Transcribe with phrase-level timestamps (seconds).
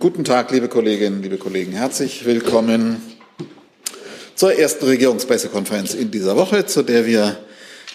[0.00, 1.72] Guten Tag, liebe Kolleginnen, liebe Kollegen.
[1.72, 3.02] Herzlich willkommen
[4.36, 7.36] zur ersten Regierungspressekonferenz in dieser Woche, zu der wir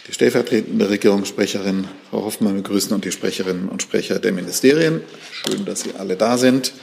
[0.05, 4.99] die stellvertretende Regierungssprecherin Frau Hoffmann begrüßen und die Sprecherinnen und Sprecher der Ministerien.
[5.31, 6.73] Schön, dass Sie alle da sind.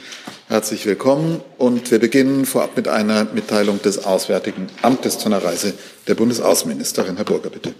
[0.47, 1.41] Herzlich willkommen.
[1.59, 5.75] Und wir beginnen vorab mit einer Mitteilung des Auswärtigen Amtes zu einer Reise
[6.07, 7.17] der Bundesaußenministerin.
[7.17, 7.75] Herr Burger, bitte.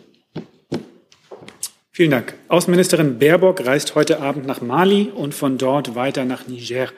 [1.92, 2.36] Vielen Dank.
[2.50, 6.90] Außenministerin Baerbock reist heute Abend nach Mali und von dort weiter nach Niger.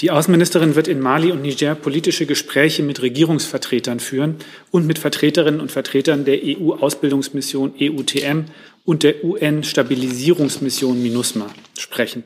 [0.00, 4.36] Die Außenministerin wird in Mali und Niger politische Gespräche mit Regierungsvertretern führen
[4.70, 8.44] und mit Vertreterinnen und Vertretern der EU-Ausbildungsmission EUTM
[8.84, 12.22] und der UN-Stabilisierungsmission MINUSMA sprechen.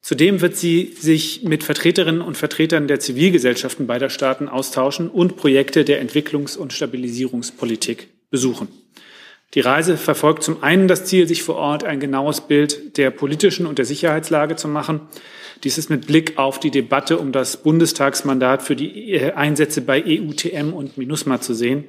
[0.00, 5.84] Zudem wird sie sich mit Vertreterinnen und Vertretern der Zivilgesellschaften beider Staaten austauschen und Projekte
[5.84, 8.68] der Entwicklungs- und Stabilisierungspolitik besuchen.
[9.54, 13.66] Die Reise verfolgt zum einen das Ziel, sich vor Ort ein genaues Bild der politischen
[13.66, 15.02] und der Sicherheitslage zu machen.
[15.64, 20.04] Dies ist mit Blick auf die Debatte um das Bundestagsmandat für die äh, Einsätze bei
[20.04, 21.84] EUTM und MINUSMA zu sehen.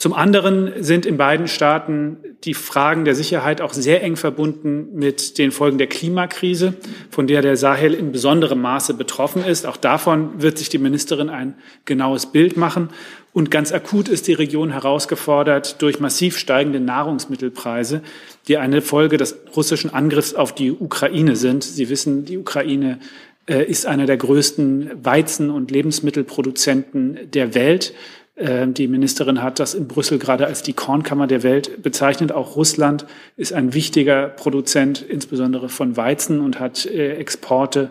[0.00, 5.36] Zum anderen sind in beiden Staaten die Fragen der Sicherheit auch sehr eng verbunden mit
[5.36, 6.72] den Folgen der Klimakrise,
[7.10, 9.66] von der der Sahel in besonderem Maße betroffen ist.
[9.66, 11.54] Auch davon wird sich die Ministerin ein
[11.84, 12.88] genaues Bild machen.
[13.32, 18.02] Und ganz akut ist die Region herausgefordert durch massiv steigende Nahrungsmittelpreise,
[18.48, 21.62] die eine Folge des russischen Angriffs auf die Ukraine sind.
[21.62, 22.98] Sie wissen, die Ukraine
[23.46, 27.94] äh, ist einer der größten Weizen- und Lebensmittelproduzenten der Welt.
[28.36, 32.32] Ähm, die Ministerin hat das in Brüssel gerade als die Kornkammer der Welt bezeichnet.
[32.32, 37.90] Auch Russland ist ein wichtiger Produzent, insbesondere von Weizen und hat äh, Exporte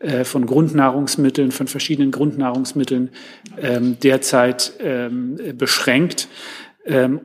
[0.00, 3.10] äh, von Grundnahrungsmitteln, von verschiedenen Grundnahrungsmitteln
[3.60, 6.28] ähm, derzeit ähm, beschränkt.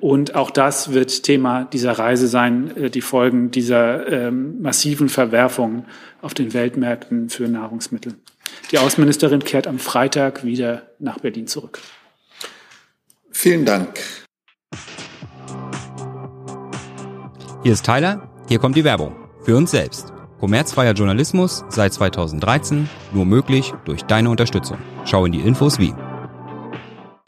[0.01, 5.85] Und auch das wird Thema dieser Reise sein, äh, die Folgen dieser massiven Verwerfungen
[6.21, 8.15] auf den Weltmärkten für Nahrungsmittel.
[8.71, 11.79] Die Außenministerin kehrt am Freitag wieder nach Berlin zurück.
[13.31, 13.99] Vielen Dank.
[17.63, 19.15] Hier ist Tyler, hier kommt die Werbung.
[19.43, 20.14] Für uns selbst.
[20.45, 24.77] Kommerzfreier Journalismus seit 2013, nur möglich durch deine Unterstützung.
[25.03, 25.91] Schau in die Infos wie.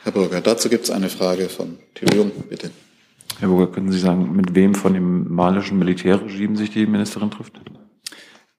[0.03, 2.69] Herr Burger, dazu gibt es eine Frage von Theo Jung, bitte.
[3.39, 7.59] Herr Burger, können Sie sagen, mit wem von dem malischen Militärregime sich die Ministerin trifft?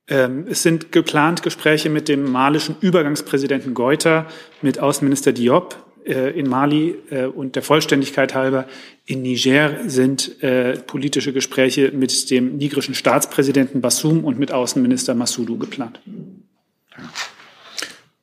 [0.09, 4.27] Ähm, es sind geplant Gespräche mit dem malischen Übergangspräsidenten Geuter,
[4.61, 5.77] mit Außenminister Diop,
[6.09, 8.67] in Mali äh, und der Vollständigkeit halber
[9.05, 15.59] in Niger sind äh, politische Gespräche mit dem nigerischen Staatspräsidenten Bassoum und mit Außenminister Massoudou
[15.59, 16.01] geplant.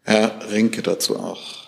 [0.04, 1.66] Herr Rinke dazu auch.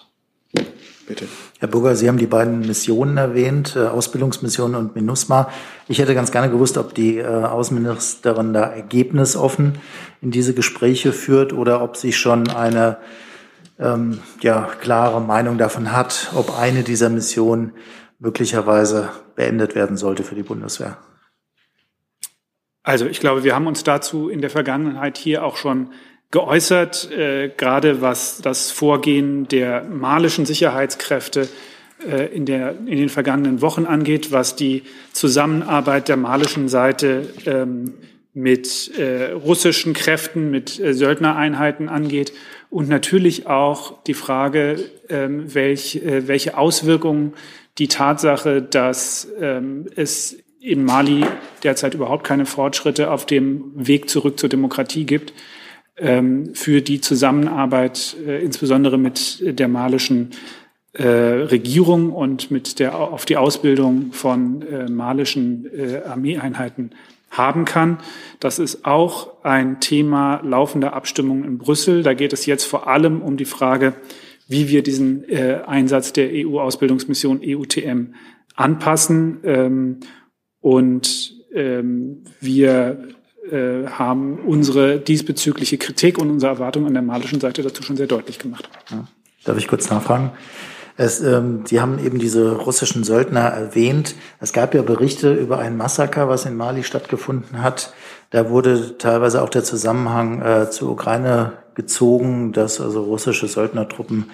[1.08, 1.28] Bitte.
[1.60, 5.50] Herr Burger, Sie haben die beiden Missionen erwähnt, Ausbildungsmission und MINUSMA.
[5.88, 9.80] Ich hätte ganz gerne gewusst, ob die Außenministerin da ergebnisoffen
[10.22, 12.98] in diese Gespräche führt oder ob sie schon eine
[13.80, 17.74] ähm, ja, klare Meinung davon hat, ob eine dieser Missionen
[18.20, 20.98] möglicherweise beendet werden sollte für die Bundeswehr.
[22.84, 25.92] Also ich glaube, wir haben uns dazu in der Vergangenheit hier auch schon
[26.32, 31.48] geäußert, äh, gerade was das Vorgehen der malischen Sicherheitskräfte
[32.06, 34.84] äh, in, der, in den vergangenen Wochen angeht, was die
[35.14, 37.94] Zusammenarbeit der malischen Seite ähm,
[38.38, 42.34] mit äh, russischen Kräften, mit äh, Söldnereinheiten angeht
[42.70, 47.34] und natürlich auch die Frage, ähm, welch, äh, welche Auswirkungen
[47.80, 51.26] die Tatsache, dass ähm, es in Mali
[51.64, 55.34] derzeit überhaupt keine Fortschritte auf dem Weg zurück zur Demokratie gibt,
[55.98, 60.30] ähm, für die Zusammenarbeit äh, insbesondere mit der malischen
[60.94, 66.92] äh, Regierung und mit der auf die Ausbildung von äh, malischen äh, Armeeeinheiten
[67.30, 68.00] haben kann.
[68.40, 72.04] Das ist auch ein Thema laufender Abstimmung in Brüssel.
[72.04, 73.94] Da geht es jetzt vor allem um die Frage,
[74.48, 78.14] wie wir diesen äh, Einsatz der EU-Ausbildungsmission EUTM
[78.56, 79.40] anpassen.
[79.44, 80.00] Ähm,
[80.62, 83.08] und ähm, wir
[83.52, 88.08] äh, haben unsere diesbezügliche Kritik und unsere Erwartungen an der malischen Seite dazu schon sehr
[88.08, 88.70] deutlich gemacht.
[88.90, 89.08] Ja.
[89.44, 90.32] Darf ich kurz nachfragen?
[90.98, 94.16] Es, ähm, Sie haben eben diese russischen Söldner erwähnt.
[94.40, 97.94] Es gab ja Berichte über ein Massaker, was in Mali stattgefunden hat.
[98.32, 104.32] Da wurde teilweise auch der Zusammenhang äh, zur Ukraine gezogen, dass also russische Söldnertruppen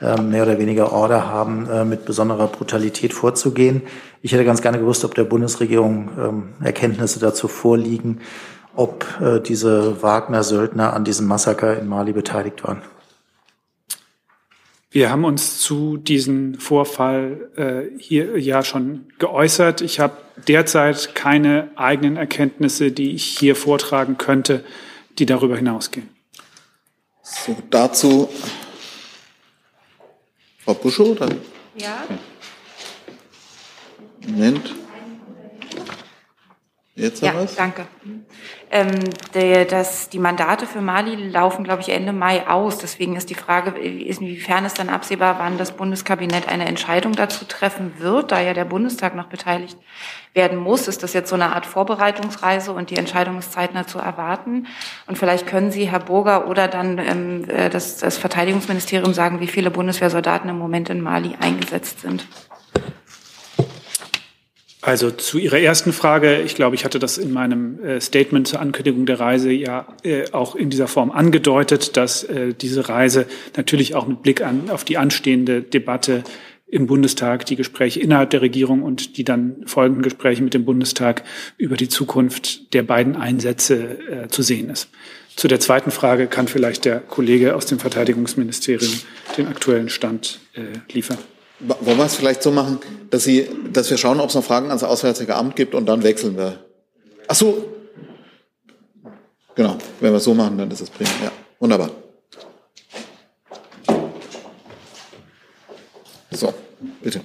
[0.00, 3.82] äh, mehr oder weniger Order haben, äh, mit besonderer Brutalität vorzugehen.
[4.20, 8.20] Ich hätte ganz gerne gewusst, ob der Bundesregierung ähm, Erkenntnisse dazu vorliegen,
[8.76, 12.82] ob äh, diese Wagner-Söldner an diesem Massaker in Mali beteiligt waren.
[14.94, 19.80] Wir haben uns zu diesem Vorfall äh, hier ja schon geäußert.
[19.80, 24.64] Ich habe derzeit keine eigenen Erkenntnisse, die ich hier vortragen könnte,
[25.18, 26.08] die darüber hinausgehen.
[27.24, 28.28] So, dazu
[30.64, 31.28] Frau Buschow, oder?
[31.76, 32.04] Ja.
[34.28, 34.76] Moment.
[36.96, 37.56] Jetzt Ja, wir's.
[37.56, 37.86] danke.
[38.70, 38.90] Ähm,
[39.34, 42.78] der, das, die Mandate für Mali laufen, glaube ich, Ende Mai aus.
[42.78, 47.94] Deswegen ist die Frage, inwiefern ist dann absehbar, wann das Bundeskabinett eine Entscheidung dazu treffen
[47.98, 49.76] wird, da ja der Bundestag noch beteiligt
[50.34, 50.86] werden muss.
[50.86, 54.68] Ist das jetzt so eine Art Vorbereitungsreise und die Entscheidung ist zeitnah zu erwarten?
[55.08, 59.48] Und vielleicht können Sie, Herr Burger, oder dann ähm, äh, das, das Verteidigungsministerium sagen, wie
[59.48, 62.28] viele Bundeswehrsoldaten im Moment in Mali eingesetzt sind.
[64.84, 68.60] Also zu Ihrer ersten Frage, ich glaube, ich hatte das in meinem äh, Statement zur
[68.60, 73.24] Ankündigung der Reise ja äh, auch in dieser Form angedeutet, dass äh, diese Reise
[73.56, 76.22] natürlich auch mit Blick an, auf die anstehende Debatte
[76.66, 81.22] im Bundestag, die Gespräche innerhalb der Regierung und die dann folgenden Gespräche mit dem Bundestag
[81.56, 84.88] über die Zukunft der beiden Einsätze zu sehen ist.
[85.36, 88.92] Zu der zweiten Frage kann vielleicht der Kollege aus dem Verteidigungsministerium
[89.36, 90.40] den aktuellen Stand
[90.90, 91.18] liefern.
[91.66, 92.78] Wollen wir es vielleicht so machen,
[93.10, 96.02] dass, Sie, dass wir schauen, ob es noch Fragen ans Auswärtige Amt gibt und dann
[96.02, 96.64] wechseln wir.
[97.26, 97.64] Ach so.
[99.54, 101.10] Genau, wenn wir es so machen, dann ist es prima.
[101.22, 101.90] Ja, wunderbar.
[106.32, 106.52] So,
[107.00, 107.20] bitte.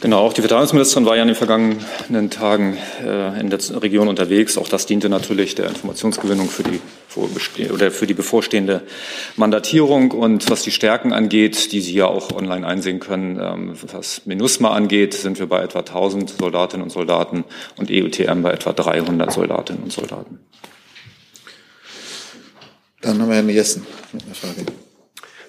[0.00, 4.56] Genau, auch die Verteidigungsministerin war ja in den vergangenen Tagen äh, in der Region unterwegs.
[4.56, 8.82] Auch das diente natürlich der Informationsgewinnung für die, oder für die bevorstehende
[9.34, 10.12] Mandatierung.
[10.12, 14.70] Und was die Stärken angeht, die Sie ja auch online einsehen können, ähm, was MINUSMA
[14.70, 17.42] angeht, sind wir bei etwa 1000 Soldatinnen und Soldaten
[17.76, 20.38] und EUTM bei etwa 300 Soldatinnen und Soldaten.
[23.00, 24.87] Dann haben wir Herrn Jessen mit einer Frage.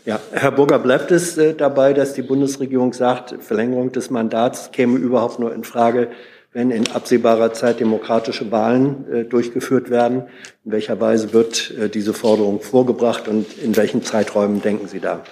[0.05, 4.97] Ja, Herr Burger, bleibt es äh, dabei, dass die Bundesregierung sagt, Verlängerung des Mandats käme
[4.97, 6.09] überhaupt nur in Frage,
[6.53, 10.23] wenn in absehbarer Zeit demokratische Wahlen äh, durchgeführt werden?
[10.63, 15.23] In welcher Weise wird äh, diese Forderung vorgebracht und in welchen Zeiträumen denken Sie da?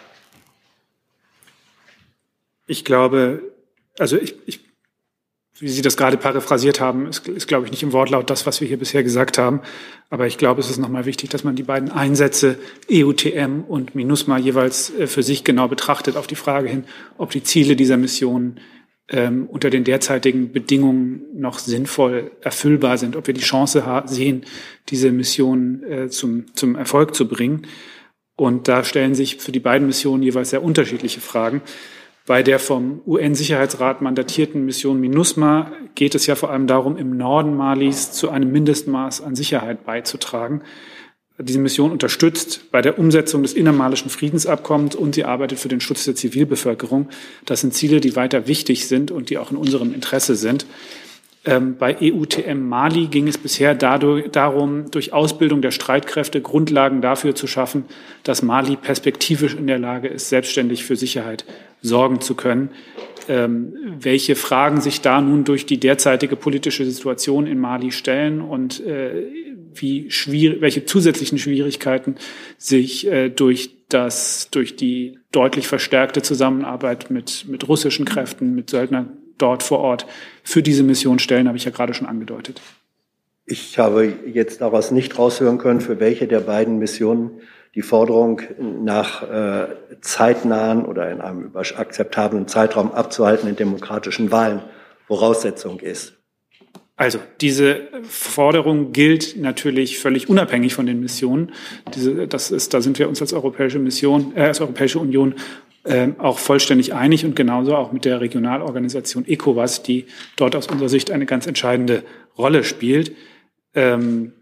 [2.67, 3.41] Ich glaube,
[3.97, 4.66] also ich, ich,
[5.59, 8.61] wie Sie das gerade paraphrasiert haben, ist, ist, glaube ich, nicht im Wortlaut das, was
[8.61, 9.61] wir hier bisher gesagt haben.
[10.09, 12.57] Aber ich glaube, es ist nochmal wichtig, dass man die beiden Einsätze
[12.91, 16.83] EUTM und MINUSMA jeweils äh, für sich genau betrachtet auf die Frage hin,
[17.17, 18.59] ob die Ziele dieser Mission
[19.09, 24.45] ähm, unter den derzeitigen Bedingungen noch sinnvoll erfüllbar sind, ob wir die Chance ha- sehen,
[24.89, 27.67] diese Mission äh, zum, zum Erfolg zu bringen.
[28.35, 31.61] Und da stellen sich für die beiden Missionen jeweils sehr unterschiedliche Fragen.
[32.27, 37.55] Bei der vom UN-Sicherheitsrat mandatierten Mission MINUSMA geht es ja vor allem darum, im Norden
[37.55, 40.61] Malis zu einem Mindestmaß an Sicherheit beizutragen.
[41.39, 46.03] Diese Mission unterstützt bei der Umsetzung des innermalischen Friedensabkommens und sie arbeitet für den Schutz
[46.03, 47.07] der Zivilbevölkerung.
[47.45, 50.65] Das sind Ziele, die weiter wichtig sind und die auch in unserem Interesse sind.
[51.47, 57.35] Ähm, bei EUTM Mali ging es bisher dadurch, darum, durch Ausbildung der Streitkräfte Grundlagen dafür
[57.35, 57.85] zu schaffen,
[58.23, 61.45] dass Mali perspektivisch in der Lage ist, selbstständig für Sicherheit
[61.81, 62.71] sorgen zu können.
[63.29, 68.85] Ähm, welche Fragen sich da nun durch die derzeitige politische Situation in Mali stellen und
[68.85, 69.23] äh,
[69.73, 72.15] wie schwierig, welche zusätzlichen Schwierigkeiten
[72.57, 79.17] sich äh, durch das, durch die deutlich verstärkte Zusammenarbeit mit, mit russischen Kräften, mit Söldnern
[79.37, 80.05] dort vor Ort
[80.47, 82.61] für diese Mission stellen, habe ich ja gerade schon angedeutet.
[83.45, 87.41] Ich habe jetzt daraus nicht raushören können, für welche der beiden Missionen
[87.75, 89.67] die Forderung nach äh,
[89.99, 94.61] zeitnahen oder in einem akzeptablen Zeitraum abzuhaltenden demokratischen Wahlen
[95.07, 96.13] Voraussetzung ist.
[96.95, 101.51] Also diese Forderung gilt natürlich völlig unabhängig von den Missionen.
[101.93, 105.35] Diese, das ist, da sind wir uns als Europäische Mission, äh, als Europäische Union
[106.17, 111.11] auch vollständig einig und genauso auch mit der Regionalorganisation ECOWAS, die dort aus unserer Sicht
[111.11, 112.03] eine ganz entscheidende
[112.37, 113.15] Rolle spielt.
[113.73, 114.33] Ähm,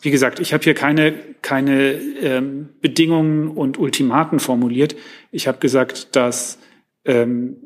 [0.00, 4.94] wie gesagt, ich habe hier keine, keine ähm, Bedingungen und Ultimaten formuliert.
[5.32, 6.58] Ich habe gesagt, dass
[7.04, 7.56] ähm,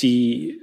[0.00, 0.60] die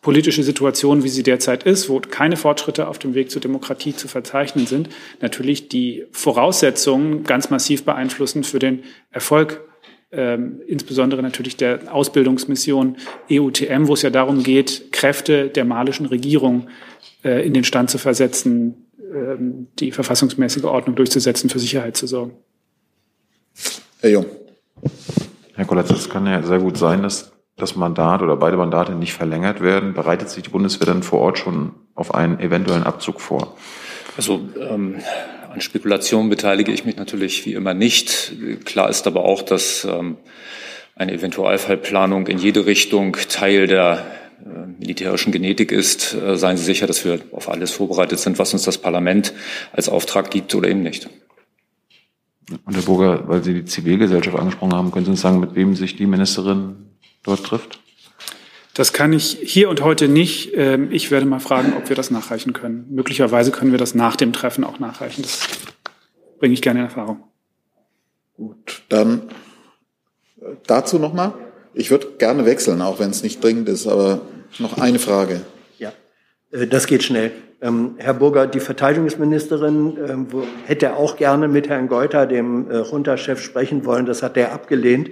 [0.00, 4.06] politische Situation, wie sie derzeit ist, wo keine Fortschritte auf dem Weg zur Demokratie zu
[4.06, 4.88] verzeichnen sind,
[5.20, 9.64] natürlich die Voraussetzungen ganz massiv beeinflussen für den Erfolg,
[10.12, 12.96] ähm, insbesondere natürlich der Ausbildungsmission
[13.30, 16.68] EUTM, wo es ja darum geht, Kräfte der malischen Regierung
[17.24, 22.34] äh, in den Stand zu versetzen, ähm, die verfassungsmäßige Ordnung durchzusetzen, für Sicherheit zu sorgen.
[24.00, 24.26] Herr Jung.
[25.54, 29.14] Herr Kollatz, es kann ja sehr gut sein, dass das Mandat oder beide Mandate nicht
[29.14, 29.94] verlängert werden.
[29.94, 33.56] Bereitet sich die Bundeswehr dann vor Ort schon auf einen eventuellen Abzug vor?
[34.16, 34.96] Also ähm,
[35.50, 38.32] an Spekulationen beteilige ich mich natürlich wie immer nicht.
[38.64, 40.16] Klar ist aber auch, dass ähm,
[40.94, 44.04] eine Eventualfallplanung in jede Richtung Teil der
[44.44, 46.14] äh, militärischen Genetik ist.
[46.14, 49.32] Äh, seien Sie sicher, dass wir auf alles vorbereitet sind, was uns das Parlament
[49.72, 51.08] als Auftrag gibt oder eben nicht.
[52.64, 55.74] Und Herr Burger, weil Sie die Zivilgesellschaft angesprochen haben, können Sie uns sagen, mit wem
[55.74, 56.76] sich die Ministerin
[57.22, 57.81] dort trifft?
[58.74, 60.52] Das kann ich hier und heute nicht.
[60.54, 62.86] Ähm, ich werde mal fragen, ob wir das nachreichen können.
[62.90, 65.22] Möglicherweise können wir das nach dem Treffen auch nachreichen.
[65.22, 65.40] Das
[66.38, 67.24] bringe ich gerne in Erfahrung.
[68.36, 69.28] Gut, dann
[70.40, 71.34] äh, dazu nochmal.
[71.74, 74.22] Ich würde gerne wechseln, auch wenn es nicht dringend ist, aber
[74.58, 75.42] noch eine Frage.
[76.52, 77.32] Äh, das geht schnell.
[77.60, 80.26] Ähm, Herr Burger, die Verteidigungsministerin ähm,
[80.66, 84.06] hätte auch gerne mit Herrn Geuter, dem äh, Junta-Chef, sprechen wollen.
[84.06, 85.10] Das hat er abgelehnt.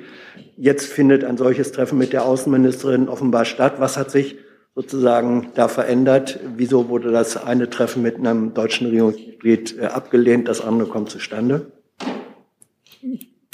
[0.57, 3.75] Jetzt findet ein solches Treffen mit der Außenministerin offenbar statt.
[3.79, 4.37] Was hat sich
[4.75, 6.41] sozusagen da verändert?
[6.57, 11.73] Wieso wurde das eine Treffen mit einem deutschen Regierungsmitglied äh, abgelehnt, das andere kommt zustande?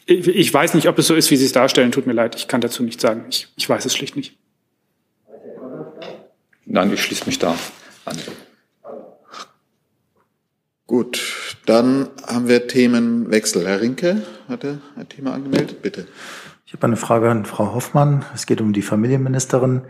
[0.09, 1.91] Ich weiß nicht, ob es so ist, wie Sie es darstellen.
[1.91, 3.27] Tut mir leid, ich kann dazu nichts sagen.
[3.29, 4.39] Ich, ich weiß es schlicht nicht.
[6.67, 7.57] Nein, ich schließe mich da
[8.05, 8.17] an.
[10.87, 13.67] Gut, dann haben wir Themenwechsel.
[13.67, 16.07] Herr Rinke hatte ein Thema angemeldet, bitte.
[16.67, 18.25] Ich habe eine Frage an Frau Hoffmann.
[18.35, 19.83] Es geht um die Familienministerin.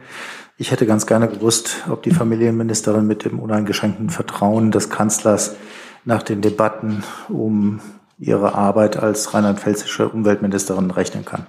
[0.59, 5.57] Ich hätte ganz gerne gewusst, ob die Familienministerin mit dem uneingeschränkten Vertrauen des Kanzlers
[6.05, 7.81] nach den Debatten um
[8.19, 11.47] ihre Arbeit als rheinland-pfälzische Umweltministerin rechnen kann.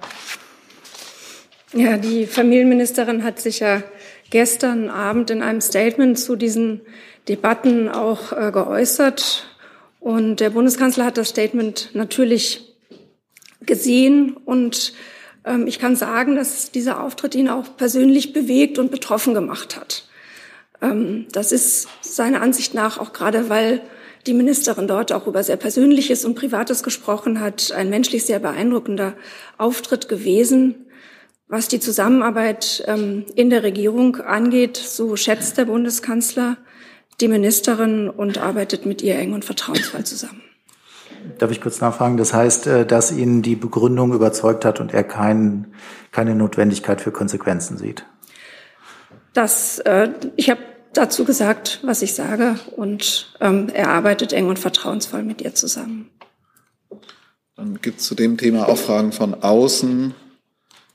[1.72, 3.82] Ja, die Familienministerin hat sich ja
[4.30, 6.80] gestern Abend in einem Statement zu diesen
[7.28, 9.46] Debatten auch äh, geäußert.
[10.00, 12.74] Und der Bundeskanzler hat das Statement natürlich
[13.60, 14.36] gesehen.
[14.36, 14.92] Und
[15.44, 20.08] ähm, ich kann sagen, dass dieser Auftritt ihn auch persönlich bewegt und betroffen gemacht hat.
[20.80, 23.82] Ähm, das ist seiner Ansicht nach auch gerade, weil
[24.26, 29.14] die Ministerin dort auch über sehr Persönliches und Privates gesprochen hat, ein menschlich sehr beeindruckender
[29.56, 30.86] Auftritt gewesen.
[31.48, 36.58] Was die Zusammenarbeit ähm, in der Regierung angeht, so schätzt der Bundeskanzler
[37.20, 40.42] die Ministerin und arbeitet mit ihr eng und vertrauensvoll zusammen.
[41.38, 42.16] Darf ich kurz nachfragen?
[42.18, 45.72] Das heißt, äh, dass ihn die Begründung überzeugt hat und er kein,
[46.12, 48.04] keine Notwendigkeit für Konsequenzen sieht?
[49.32, 50.60] Das, äh, ich habe
[50.92, 56.10] dazu gesagt, was ich sage, und ähm, er arbeitet eng und vertrauensvoll mit ihr zusammen.
[57.56, 60.14] Dann gibt es zu dem Thema auch Fragen von außen.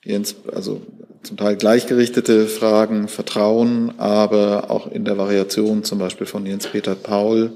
[0.04, 0.82] Jens, also
[1.24, 7.52] zum Teil gleichgerichtete Fragen, Vertrauen, aber auch in der Variation zum Beispiel von Jens-Peter Paul.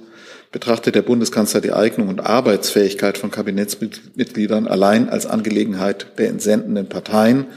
[0.51, 7.47] Betrachtet der Bundeskanzler die Eignung und Arbeitsfähigkeit von Kabinettsmitgliedern allein als Angelegenheit der entsendenden Parteien?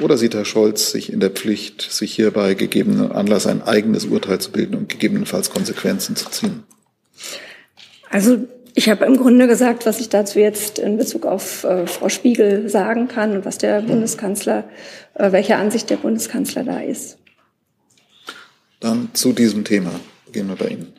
[0.00, 4.40] Oder sieht Herr Scholz sich in der Pflicht, sich hierbei gegebenen Anlass ein eigenes Urteil
[4.40, 6.62] zu bilden und gegebenenfalls Konsequenzen zu ziehen?
[8.08, 8.38] Also
[8.74, 12.68] ich habe im Grunde gesagt, was ich dazu jetzt in Bezug auf äh, Frau Spiegel
[12.68, 14.64] sagen kann und was der Bundeskanzler,
[15.14, 17.18] äh, welche Ansicht der Bundeskanzler da ist.
[18.80, 19.90] Dann zu diesem Thema
[20.32, 20.92] gehen wir bei Ihnen.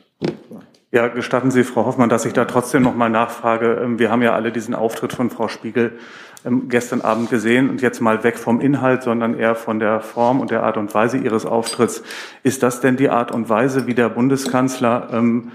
[0.92, 3.80] Ja, gestatten Sie, Frau Hoffmann, dass ich da trotzdem noch mal nachfrage.
[3.82, 5.98] Ähm, wir haben ja alle diesen Auftritt von Frau Spiegel
[6.44, 10.40] ähm, gestern Abend gesehen und jetzt mal weg vom Inhalt, sondern eher von der Form
[10.40, 12.02] und der Art und Weise Ihres Auftritts.
[12.42, 15.52] Ist das denn die Art und Weise, wie der Bundeskanzler ähm,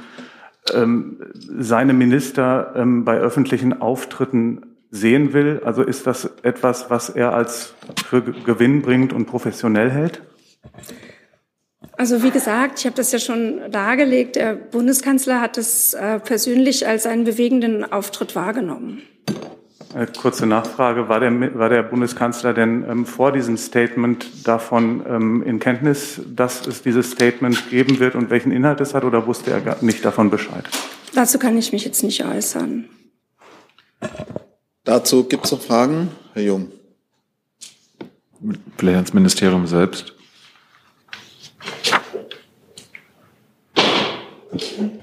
[0.74, 1.20] ähm,
[1.60, 5.62] seine Minister ähm, bei öffentlichen Auftritten sehen will?
[5.64, 7.74] Also ist das etwas, was er als
[8.06, 10.22] für gewinnbringend und professionell hält?
[11.98, 16.88] Also wie gesagt, ich habe das ja schon dargelegt, der Bundeskanzler hat es äh, persönlich
[16.88, 19.02] als einen bewegenden Auftritt wahrgenommen.
[19.96, 25.44] Äh, kurze Nachfrage, war der, war der Bundeskanzler denn ähm, vor diesem Statement davon ähm,
[25.44, 29.52] in Kenntnis, dass es dieses Statement geben wird und welchen Inhalt es hat, oder wusste
[29.52, 30.66] er gar nicht davon Bescheid?
[31.14, 32.90] Dazu kann ich mich jetzt nicht äußern.
[34.84, 36.72] Dazu gibt es noch Fragen, Herr Jung.
[38.78, 40.14] Vielleicht ans Ministerium selbst.
[44.52, 44.97] Und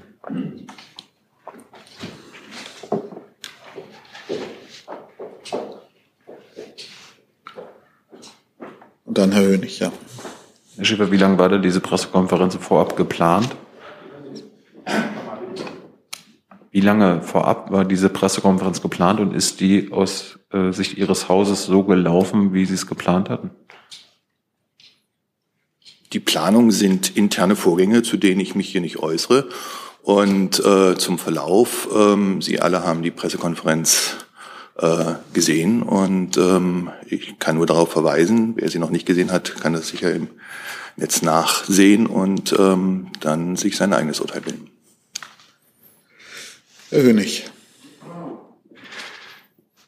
[9.17, 9.91] dann Herr Hönig, ja.
[10.75, 13.55] Herr Schäfer, wie lange war denn diese Pressekonferenz vorab geplant?
[16.71, 21.65] Wie lange vorab war diese Pressekonferenz geplant und ist die aus äh, Sicht Ihres Hauses
[21.65, 23.51] so gelaufen, wie Sie es geplant hatten?
[26.11, 29.47] Die Planung sind interne Vorgänge, zu denen ich mich hier nicht äußere.
[30.01, 34.24] Und äh, zum Verlauf, ähm, Sie alle haben die Pressekonferenz äh,
[35.33, 39.71] gesehen und ähm, ich kann nur darauf verweisen, wer sie noch nicht gesehen hat, kann
[39.71, 40.27] das sicher im
[40.97, 44.69] Netz nachsehen und ähm, dann sich sein eigenes Urteil bilden.
[46.89, 47.45] Herr Hönig.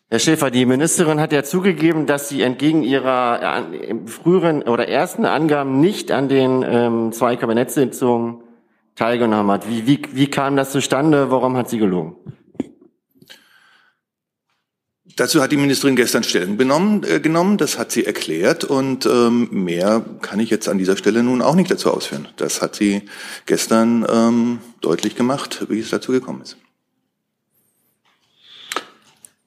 [0.10, 5.26] Herr Schäfer, die Ministerin hat ja zugegeben, dass sie entgegen ihrer äh, früheren oder ersten
[5.26, 8.42] Angaben nicht an den ähm, zwei Kabinettssitzungen
[8.96, 9.70] teilgenommen hat.
[9.70, 11.30] Wie, wie, wie kam das zustande?
[11.30, 12.16] Warum hat sie gelogen?
[15.18, 19.50] Dazu hat die Ministerin gestern Stellung benommen, äh, genommen, das hat sie erklärt und ähm,
[19.52, 22.28] mehr kann ich jetzt an dieser Stelle nun auch nicht dazu ausführen.
[22.38, 23.02] Das hat sie
[23.48, 26.58] gestern ähm, deutlich gemacht, wie es dazu gekommen ist.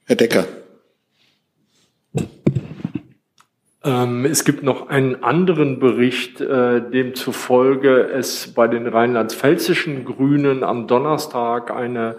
[0.06, 0.44] Herr Decker.
[3.84, 10.88] Ähm, es gibt noch einen anderen Bericht, äh, demzufolge es bei den rheinland-pfälzischen Grünen am
[10.88, 12.16] Donnerstag eine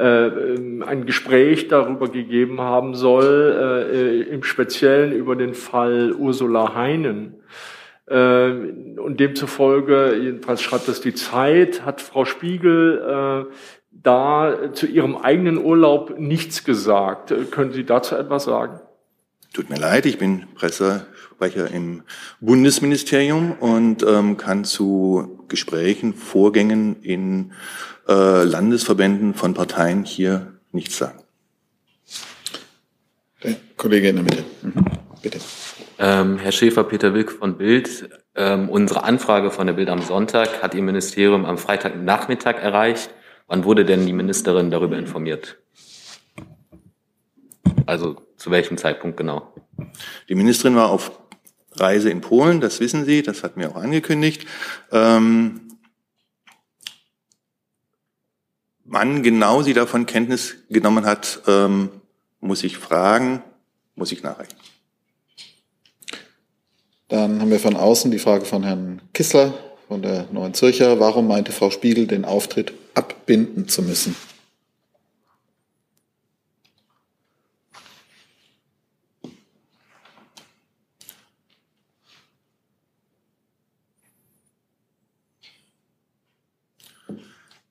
[0.00, 7.34] ein Gespräch darüber gegeben haben soll, äh, im Speziellen über den Fall Ursula Heinen.
[8.06, 13.52] Äh, und demzufolge, jedenfalls schreibt das die Zeit, hat Frau Spiegel äh,
[13.90, 17.34] da zu ihrem eigenen Urlaub nichts gesagt.
[17.50, 18.80] Können Sie dazu etwas sagen?
[19.52, 22.02] Tut mir leid, ich bin Pressesprecher im
[22.40, 27.52] Bundesministerium und ähm, kann zu Gesprächen, Vorgängen in
[28.08, 31.22] äh, Landesverbänden von Parteien hier nichts sagen.
[33.42, 34.84] Der Kollege in der Mitte, mhm.
[35.22, 35.38] bitte.
[35.98, 38.08] Ähm, Herr Schäfer, Peter Wilk von Bild.
[38.34, 43.10] Ähm, unsere Anfrage von der Bild am Sonntag hat Ihr Ministerium am Freitagnachmittag erreicht.
[43.46, 45.58] Wann wurde denn die Ministerin darüber informiert?
[47.86, 49.54] Also zu welchem Zeitpunkt genau?
[50.28, 51.10] Die Ministerin war auf
[51.72, 54.46] Reise in Polen, das wissen Sie, das hat mir auch angekündigt.
[54.92, 55.67] Ähm,
[58.88, 61.90] wann genau sie davon Kenntnis genommen hat, ähm,
[62.40, 63.42] muss ich fragen,
[63.94, 64.56] muss ich nachreichen.
[67.08, 69.54] Dann haben wir von außen die Frage von Herrn Kissler
[69.88, 71.00] von der Neuen Zürcher.
[71.00, 74.14] Warum meinte Frau Spiegel, den Auftritt abbinden zu müssen?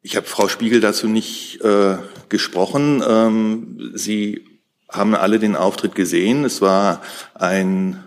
[0.08, 1.98] Ich habe Frau Spiegel dazu nicht äh,
[2.30, 3.04] gesprochen.
[3.06, 4.42] Ähm, Sie
[4.88, 6.46] haben alle den Auftritt gesehen.
[6.46, 7.02] Es war
[7.34, 8.02] ein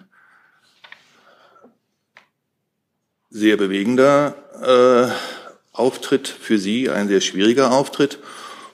[3.29, 8.18] sehr bewegender äh, Auftritt für Sie, ein sehr schwieriger Auftritt.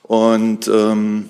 [0.03, 1.27] Und ähm,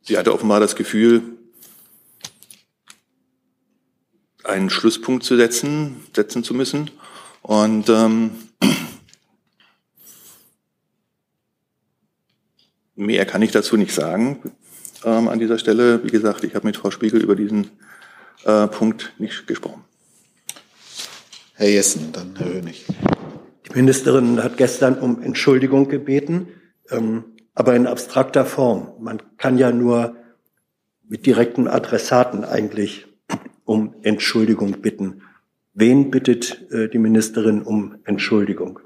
[0.00, 1.36] sie hatte offenbar das Gefühl,
[4.44, 6.90] einen Schlusspunkt zu setzen, setzen zu müssen.
[7.42, 8.47] Und ähm,
[12.98, 14.40] Mehr kann ich dazu nicht sagen
[15.04, 16.02] ähm, an dieser Stelle.
[16.02, 17.70] Wie gesagt, ich habe mit Frau Spiegel über diesen
[18.44, 19.84] äh, Punkt nicht gesprochen.
[21.54, 22.86] Herr Jessen, dann Herr Hönig.
[23.68, 26.48] Die Ministerin hat gestern um Entschuldigung gebeten,
[26.90, 27.22] ähm,
[27.54, 28.90] aber in abstrakter Form.
[28.98, 30.16] Man kann ja nur
[31.08, 33.06] mit direkten Adressaten eigentlich
[33.64, 35.22] um Entschuldigung bitten.
[35.72, 38.80] Wen bittet äh, die Ministerin um Entschuldigung?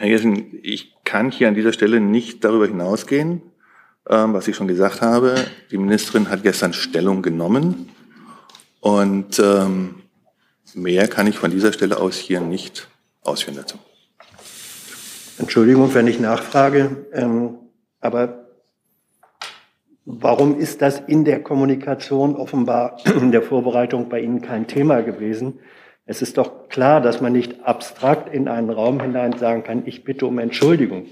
[0.00, 3.42] Herr Jessen, ich kann hier an dieser Stelle nicht darüber hinausgehen,
[4.08, 5.34] ähm, was ich schon gesagt habe.
[5.72, 7.88] Die Ministerin hat gestern Stellung genommen
[8.78, 9.96] und ähm,
[10.72, 12.86] mehr kann ich von dieser Stelle aus hier nicht
[13.24, 13.76] ausführen dazu.
[15.36, 17.58] Entschuldigung, wenn ich nachfrage, ähm,
[18.00, 18.46] aber
[20.04, 25.58] warum ist das in der Kommunikation offenbar in der Vorbereitung bei Ihnen kein Thema gewesen?
[26.08, 30.04] Es ist doch klar, dass man nicht abstrakt in einen Raum hinein sagen kann, ich
[30.04, 31.06] bitte um Entschuldigung.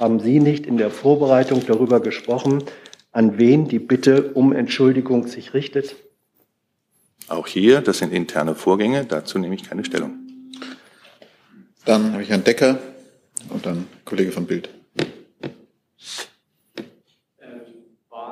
[0.00, 2.64] Haben Sie nicht in der Vorbereitung darüber gesprochen,
[3.12, 5.94] an wen die Bitte um Entschuldigung sich richtet?
[7.28, 10.18] Auch hier, das sind interne Vorgänge, dazu nehme ich keine Stellung.
[11.84, 12.80] Dann habe ich Herrn Decker
[13.50, 14.68] und dann Kollege von Bild.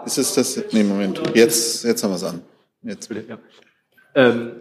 [0.04, 0.64] Ist es das?
[0.72, 1.20] Nee, Moment.
[1.34, 2.42] Jetzt, jetzt haben wir es an.
[2.82, 3.08] Jetzt.
[3.08, 3.38] Ja.
[4.16, 4.52] Ähm,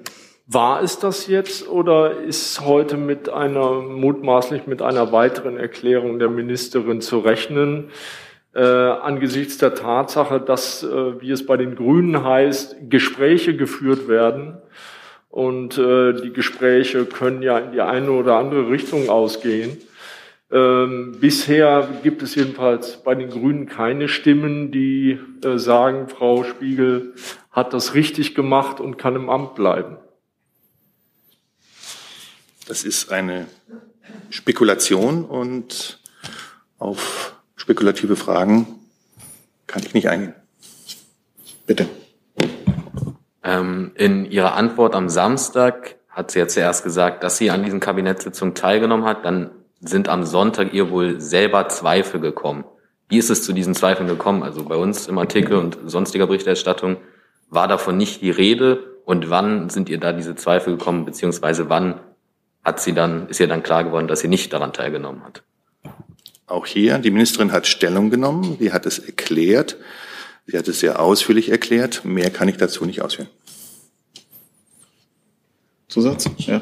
[0.48, 6.30] war es das jetzt oder ist heute mit einer, mutmaßlich mit einer weiteren Erklärung der
[6.30, 7.90] Ministerin zu rechnen?
[8.56, 14.58] Äh, angesichts der Tatsache, dass, äh, wie es bei den Grünen heißt, Gespräche geführt werden.
[15.30, 19.78] Und äh, die Gespräche können ja in die eine oder andere Richtung ausgehen.
[20.50, 27.14] Ähm, bisher gibt es jedenfalls bei den Grünen keine Stimmen, die äh, sagen, Frau Spiegel
[27.52, 29.98] hat das richtig gemacht und kann im Amt bleiben.
[32.68, 33.48] Das ist eine
[34.30, 36.00] Spekulation und
[36.80, 38.68] auf spekulative Fragen
[39.68, 40.34] kann ich nicht eingehen.
[41.66, 41.88] Bitte.
[43.42, 47.80] Ähm, in Ihrer Antwort am Samstag hat sie ja zuerst gesagt, dass sie an diesen
[47.80, 49.24] Kabinettssitzungen teilgenommen hat.
[49.24, 52.66] Dann sind am Sonntag ihr wohl selber Zweifel gekommen.
[53.08, 54.44] Wie ist es zu diesen Zweifeln gekommen?
[54.44, 56.98] Also bei uns im Artikel und sonstiger Berichterstattung
[57.50, 58.84] war davon nicht die Rede.
[59.06, 62.02] Und wann sind ihr da diese Zweifel gekommen, beziehungsweise wann
[62.68, 65.42] hat sie dann, ist ihr dann klar geworden, dass sie nicht daran teilgenommen hat.
[66.48, 69.78] auch hier, die Ministerin hat Stellung genommen, sie hat es erklärt,
[70.48, 72.04] sie hat es sehr ausführlich erklärt.
[72.04, 73.30] Mehr kann ich dazu nicht ausführen.
[75.88, 76.30] Zusatz?
[76.40, 76.62] Ja.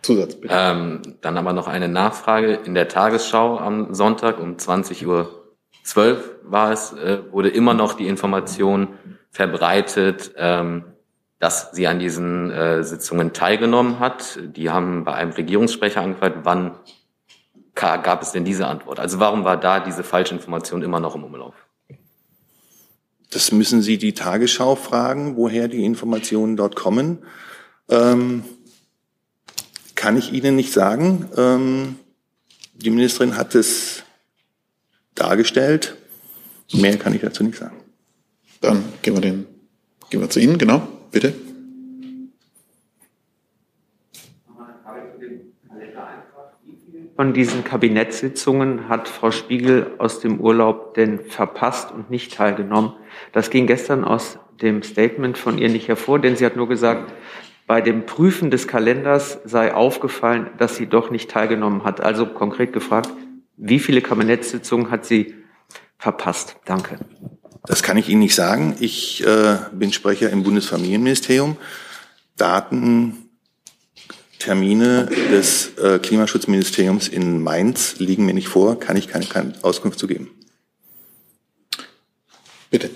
[0.00, 0.54] Zusatz, bitte.
[0.56, 2.54] Ähm, dann aber noch eine Nachfrage.
[2.64, 8.08] In der Tagesschau am Sonntag um 20.12 Uhr war es, äh, wurde immer noch die
[8.08, 8.88] Information
[9.30, 10.84] verbreitet, ähm,
[11.38, 14.38] dass sie an diesen äh, Sitzungen teilgenommen hat.
[14.42, 16.72] Die haben bei einem Regierungssprecher angefragt, wann
[17.74, 18.98] gab es denn diese Antwort?
[18.98, 21.54] Also warum war da diese falsche Information immer noch im Umlauf?
[23.30, 27.18] Das müssen Sie die Tagesschau fragen, woher die Informationen dort kommen.
[27.88, 28.42] Ähm,
[29.94, 31.28] kann ich Ihnen nicht sagen.
[31.36, 31.96] Ähm,
[32.74, 34.02] die Ministerin hat es
[35.14, 35.96] dargestellt.
[36.72, 37.76] Mehr kann ich dazu nicht sagen.
[38.60, 39.46] Dann gehen wir, den,
[40.10, 41.34] gehen wir zu Ihnen, genau, bitte.
[47.16, 52.92] Von diesen Kabinettssitzungen hat Frau Spiegel aus dem Urlaub denn verpasst und nicht teilgenommen.
[53.32, 57.12] Das ging gestern aus dem Statement von ihr nicht hervor, denn sie hat nur gesagt,
[57.66, 62.00] bei dem Prüfen des Kalenders sei aufgefallen, dass sie doch nicht teilgenommen hat.
[62.00, 63.10] Also konkret gefragt,
[63.56, 65.34] wie viele Kabinettssitzungen hat sie
[65.98, 66.56] verpasst?
[66.64, 66.98] Danke.
[67.66, 68.76] Das kann ich Ihnen nicht sagen.
[68.80, 71.56] Ich äh, bin Sprecher im Bundesfamilienministerium.
[72.36, 73.28] Daten
[74.38, 79.98] Termine des äh, Klimaschutzministeriums in Mainz liegen mir nicht vor, kann ich keine, keine Auskunft
[79.98, 80.30] zu geben.
[82.70, 82.90] Bitte.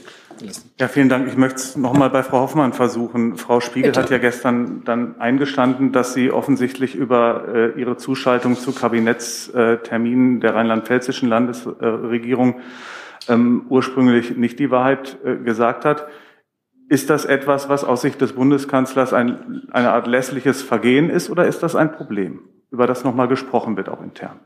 [0.78, 1.28] Ja, vielen Dank.
[1.28, 3.36] Ich möchte es nochmal bei Frau Hoffmann versuchen.
[3.36, 4.02] Frau Spiegel Bitte.
[4.02, 7.44] hat ja gestern dann eingestanden, dass sie offensichtlich über
[7.76, 12.60] äh, ihre Zuschaltung zu Kabinettsterminen der rheinland-pfälzischen Landesregierung
[13.28, 16.06] ähm, ursprünglich nicht die Wahrheit äh, gesagt hat.
[16.88, 21.46] Ist das etwas, was aus Sicht des Bundeskanzlers ein, eine Art lässliches Vergehen ist oder
[21.46, 24.40] ist das ein Problem, über das nochmal gesprochen wird, auch intern?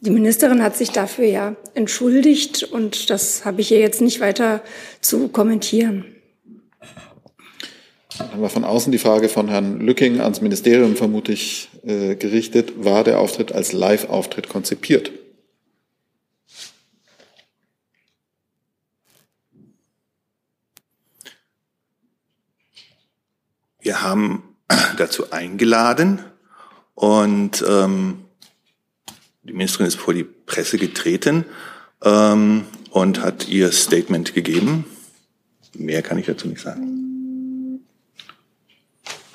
[0.00, 4.60] Die Ministerin hat sich dafür ja entschuldigt und das habe ich ihr jetzt nicht weiter
[5.00, 6.04] zu kommentieren.
[8.18, 12.84] Dann haben wir von außen die Frage von Herrn Lücking ans Ministerium vermutlich äh, gerichtet.
[12.84, 15.12] War der Auftritt als Live-Auftritt konzipiert?
[23.80, 24.42] Wir haben
[24.96, 26.20] dazu eingeladen
[26.94, 28.24] und ähm,
[29.42, 31.44] die Ministerin ist vor die Presse getreten
[32.02, 34.84] ähm, und hat ihr Statement gegeben.
[35.74, 37.84] Mehr kann ich dazu nicht sagen.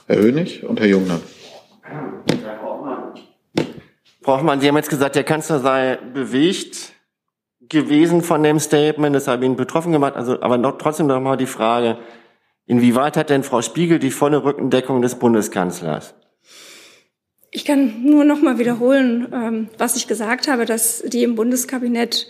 [0.07, 1.21] Herr Hönig und Herr Jungner.
[4.21, 6.93] Frau Hoffmann, Sie haben jetzt gesagt, der Kanzler sei bewegt
[7.61, 10.15] gewesen von dem Statement, das habe ihn betroffen gemacht.
[10.15, 11.97] Also, aber noch, trotzdem noch mal die Frage,
[12.65, 16.15] Inwieweit hat denn Frau Spiegel die volle Rückendeckung des Bundeskanzlers?
[17.51, 22.27] Ich kann nur noch mal wiederholen, ähm, was ich gesagt habe, dass die im Bundeskabinett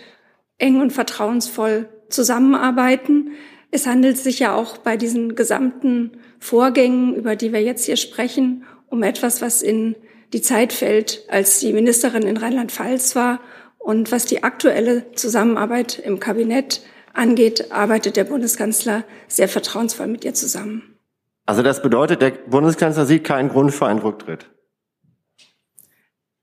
[0.57, 3.31] eng und vertrauensvoll zusammenarbeiten.
[3.71, 8.65] Es handelt sich ja auch bei diesen gesamten Vorgängen, über die wir jetzt hier sprechen,
[8.87, 9.95] um etwas, was in
[10.33, 13.39] die Zeit fällt, als die Ministerin in Rheinland-Pfalz war
[13.77, 16.81] und was die aktuelle Zusammenarbeit im Kabinett
[17.13, 20.97] angeht, arbeitet der Bundeskanzler sehr vertrauensvoll mit ihr zusammen.
[21.45, 24.49] Also das bedeutet, der Bundeskanzler sieht keinen Grund für einen Rücktritt.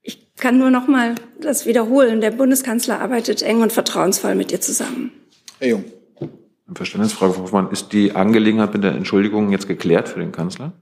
[0.03, 2.21] Ich kann nur noch mal das wiederholen.
[2.21, 5.13] Der Bundeskanzler arbeitet eng und vertrauensvoll mit ihr zusammen.
[5.59, 5.85] Herr Jung.
[6.73, 7.71] Verständnisfrage, Frau Hoffmann.
[7.71, 10.73] Ist die Angelegenheit mit der Entschuldigung jetzt geklärt für den Kanzler?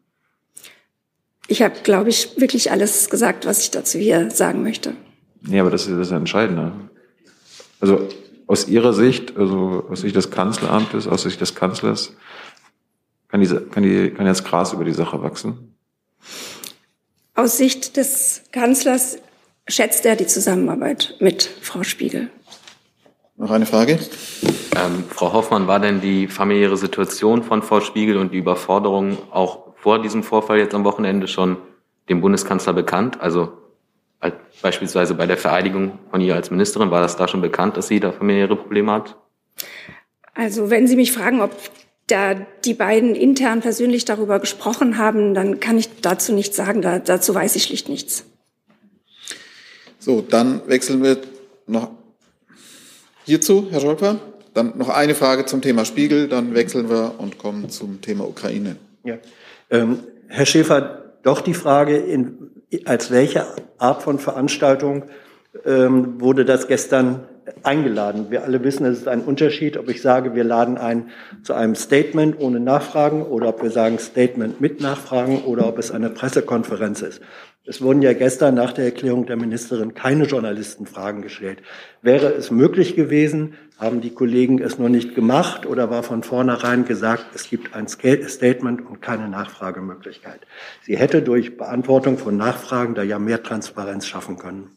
[1.46, 4.94] Ich habe, glaube ich, wirklich alles gesagt, was ich dazu hier sagen möchte.
[5.40, 6.72] Nee, aber das ist das Entscheidende.
[7.80, 8.08] Also
[8.48, 12.16] aus Ihrer Sicht, also aus Sicht des Kanzleramtes, aus Sicht des Kanzlers,
[13.28, 15.74] kann, diese, kann, die, kann jetzt Gras über die Sache wachsen?
[17.34, 19.18] Aus Sicht des Kanzlers
[19.68, 22.30] schätzt er die Zusammenarbeit mit Frau Spiegel.
[23.36, 24.00] Noch eine Frage?
[24.74, 29.74] Ähm, Frau Hoffmann, war denn die familiäre Situation von Frau Spiegel und die Überforderung auch
[29.76, 31.58] vor diesem Vorfall jetzt am Wochenende schon
[32.08, 33.20] dem Bundeskanzler bekannt?
[33.20, 33.52] Also
[34.60, 38.00] Beispielsweise bei der Vereidigung von ihr als Ministerin, war das da schon bekannt, dass sie
[38.00, 39.16] da familiäre Probleme hat?
[40.34, 41.52] Also wenn Sie mich fragen, ob
[42.08, 46.82] da die beiden intern persönlich darüber gesprochen haben, dann kann ich dazu nichts sagen.
[46.82, 48.24] Da, dazu weiß ich schlicht nichts.
[49.98, 51.18] So, dann wechseln wir
[51.66, 51.90] noch
[53.24, 54.20] hierzu, Herr Scholper.
[54.54, 58.76] Dann noch eine Frage zum Thema Spiegel, dann wechseln wir und kommen zum Thema Ukraine.
[59.04, 59.18] Ja.
[59.70, 62.50] Ähm, Herr Schäfer, doch die Frage, in,
[62.86, 63.44] als welche
[63.76, 65.04] Art von Veranstaltung
[65.66, 67.28] ähm, wurde das gestern
[67.62, 68.30] eingeladen?
[68.30, 71.10] Wir alle wissen, es ist ein Unterschied, ob ich sage, wir laden ein
[71.42, 75.90] zu einem Statement ohne Nachfragen oder ob wir sagen Statement mit Nachfragen oder ob es
[75.90, 77.20] eine Pressekonferenz ist.
[77.68, 81.58] Es wurden ja gestern nach der Erklärung der Ministerin keine Journalistenfragen gestellt.
[82.00, 86.86] Wäre es möglich gewesen, haben die Kollegen es nur nicht gemacht oder war von vornherein
[86.86, 90.40] gesagt, es gibt ein Statement und keine Nachfragemöglichkeit?
[90.82, 94.70] Sie hätte durch Beantwortung von Nachfragen da ja mehr Transparenz schaffen können.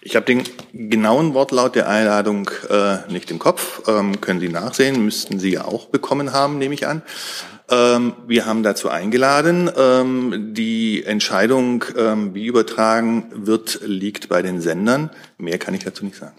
[0.00, 3.88] Ich habe den genauen Wortlaut der Einladung äh, nicht im Kopf.
[3.88, 7.02] Ähm, können Sie nachsehen, müssten Sie ja auch bekommen haben, nehme ich an.
[7.70, 9.70] Ähm, wir haben dazu eingeladen.
[9.76, 15.10] Ähm, die Entscheidung, ähm, wie übertragen wird, liegt bei den Sendern.
[15.36, 16.36] Mehr kann ich dazu nicht sagen.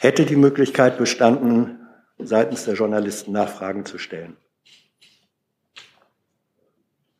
[0.00, 1.78] Hätte die Möglichkeit bestanden,
[2.18, 4.36] seitens der Journalisten Nachfragen zu stellen?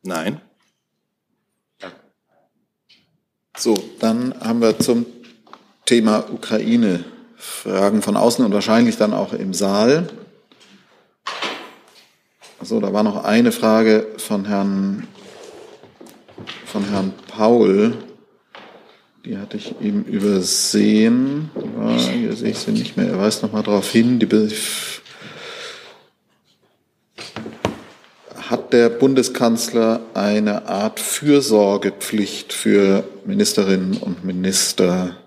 [0.03, 0.41] Nein.
[3.57, 5.05] So, dann haben wir zum
[5.85, 7.05] Thema Ukraine
[7.37, 10.09] Fragen von außen und wahrscheinlich dann auch im Saal.
[12.65, 15.05] So, da war noch eine Frage von Herrn,
[16.65, 17.93] von Herrn Paul.
[19.23, 21.51] Die hatte ich eben übersehen.
[21.75, 23.07] War, hier sehe ich sie nicht mehr.
[23.07, 24.17] Er weist noch mal darauf hin.
[24.17, 24.27] Die
[28.49, 35.17] hat der Bundeskanzler eine Art Fürsorgepflicht für Ministerinnen und Minister?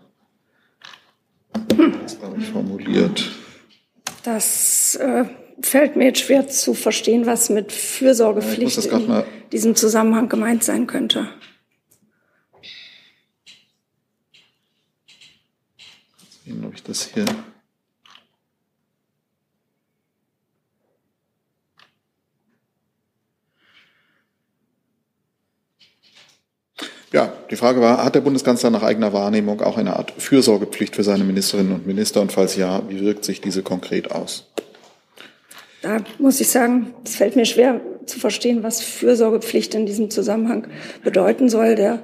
[1.52, 3.30] Das glaube ich formuliert.
[4.24, 5.24] Das äh,
[5.62, 11.28] fällt mir jetzt schwer zu verstehen, was mit Fürsorgepflicht in diesem Zusammenhang gemeint sein könnte.
[16.44, 17.24] Sehen, ob ich das hier.
[27.10, 31.02] Ja, die Frage war, hat der Bundeskanzler nach eigener Wahrnehmung auch eine Art Fürsorgepflicht für
[31.02, 32.20] seine Ministerinnen und Minister?
[32.20, 34.47] Und falls ja, wie wirkt sich diese konkret aus?
[35.82, 40.66] Da muss ich sagen, es fällt mir schwer zu verstehen, was Fürsorgepflicht in diesem Zusammenhang
[41.04, 41.76] bedeuten soll.
[41.76, 42.02] Der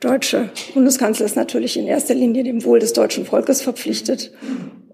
[0.00, 4.32] deutsche Bundeskanzler ist natürlich in erster Linie dem Wohl des deutschen Volkes verpflichtet.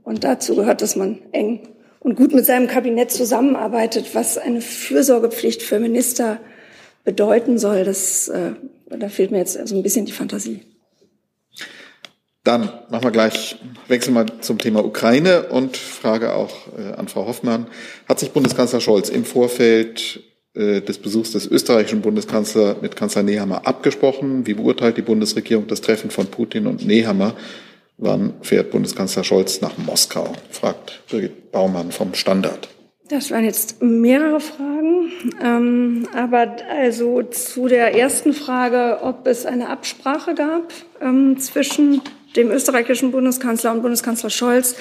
[0.05, 4.15] Und dazu gehört, dass man eng und gut mit seinem Kabinett zusammenarbeitet.
[4.15, 6.39] Was eine Fürsorgepflicht für Minister
[7.05, 8.53] bedeuten soll, das, äh,
[8.89, 10.61] da fehlt mir jetzt so ein bisschen die Fantasie.
[12.47, 13.57] Dann machen wir gleich,
[13.89, 17.67] wechseln wir zum Thema Ukraine und frage auch äh, an Frau Hoffmann.
[18.09, 20.23] Hat sich Bundeskanzler Scholz im Vorfeld
[20.55, 24.47] äh, des Besuchs des österreichischen Bundeskanzlers mit Kanzler Nehammer abgesprochen?
[24.47, 27.35] Wie beurteilt die Bundesregierung das Treffen von Putin und Nehammer?
[27.99, 30.33] Wann fährt Bundeskanzler Scholz nach Moskau?
[30.51, 32.69] Fragt Birgit Baumann vom Standard.
[33.09, 35.11] Das waren jetzt mehrere Fragen.
[35.43, 42.03] Ähm, aber also zu der ersten Frage, ob es eine Absprache gab ähm, zwischen
[42.37, 44.77] dem österreichischen Bundeskanzler und Bundeskanzler Scholz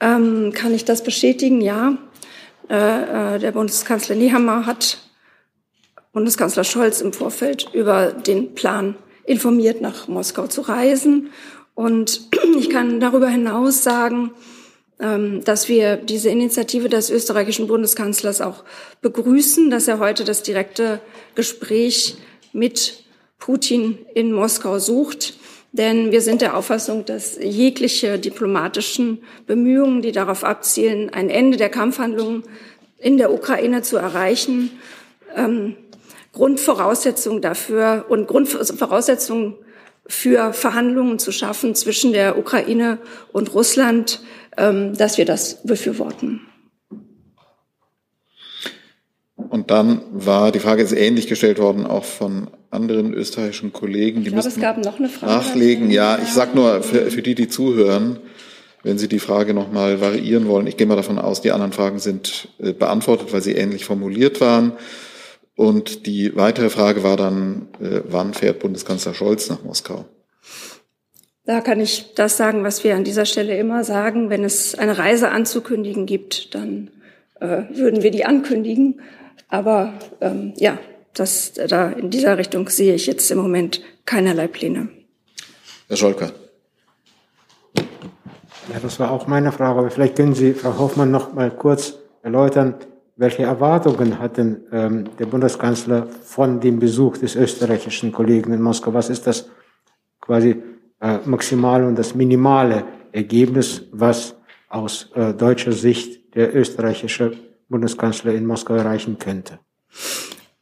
[0.00, 1.60] ähm, kann ich das bestätigen.
[1.60, 1.96] Ja,
[2.68, 4.98] äh, äh, der Bundeskanzler Nehammer hat
[6.12, 11.30] Bundeskanzler Scholz im Vorfeld über den Plan informiert, nach Moskau zu reisen.
[11.74, 14.32] Und ich kann darüber hinaus sagen,
[14.98, 18.64] ähm, dass wir diese Initiative des österreichischen Bundeskanzlers auch
[19.00, 21.00] begrüßen, dass er heute das direkte
[21.34, 22.16] Gespräch
[22.52, 23.04] mit
[23.38, 25.34] Putin in Moskau sucht.
[25.72, 31.68] Denn wir sind der Auffassung, dass jegliche diplomatischen Bemühungen, die darauf abzielen, ein Ende der
[31.68, 32.42] Kampfhandlungen
[32.98, 34.70] in der Ukraine zu erreichen,
[35.36, 35.76] ähm,
[36.32, 39.56] Grundvoraussetzung dafür und Grundvoraussetzung
[40.06, 42.98] für Verhandlungen zu schaffen zwischen der Ukraine
[43.32, 44.20] und Russland,
[44.56, 46.49] ähm, dass wir das befürworten.
[49.50, 54.20] Und dann war die Frage ist ähnlich gestellt worden, auch von anderen österreichischen Kollegen.
[54.20, 55.32] Die ich glaube, es gab noch eine Frage.
[55.32, 56.18] Nachlegen, ja.
[56.22, 58.20] Ich sag nur für, für die, die zuhören,
[58.84, 60.68] wenn Sie die Frage nochmal variieren wollen.
[60.68, 64.40] Ich gehe mal davon aus, die anderen Fragen sind äh, beantwortet, weil sie ähnlich formuliert
[64.40, 64.72] waren.
[65.56, 70.04] Und die weitere Frage war dann, äh, wann fährt Bundeskanzler Scholz nach Moskau?
[71.44, 74.30] Da kann ich das sagen, was wir an dieser Stelle immer sagen.
[74.30, 76.90] Wenn es eine Reise anzukündigen gibt, dann
[77.40, 79.00] äh, würden wir die ankündigen.
[79.50, 80.78] Aber ähm, ja,
[81.14, 84.88] das, da in dieser Richtung sehe ich jetzt im Moment keinerlei Pläne.
[85.88, 86.32] Herr Scholker.
[87.74, 91.98] Ja, das war auch meine Frage, aber vielleicht können Sie, Frau Hoffmann, noch mal kurz
[92.22, 92.76] erläutern,
[93.16, 98.94] welche Erwartungen hat denn ähm, der Bundeskanzler von dem Besuch des österreichischen Kollegen in Moskau?
[98.94, 99.50] Was ist das
[100.20, 100.62] quasi
[101.00, 104.36] äh, maximale und das minimale Ergebnis, was
[104.68, 107.32] aus äh, deutscher Sicht der österreichische
[107.70, 109.58] Bundeskanzler in Moskau erreichen könnte?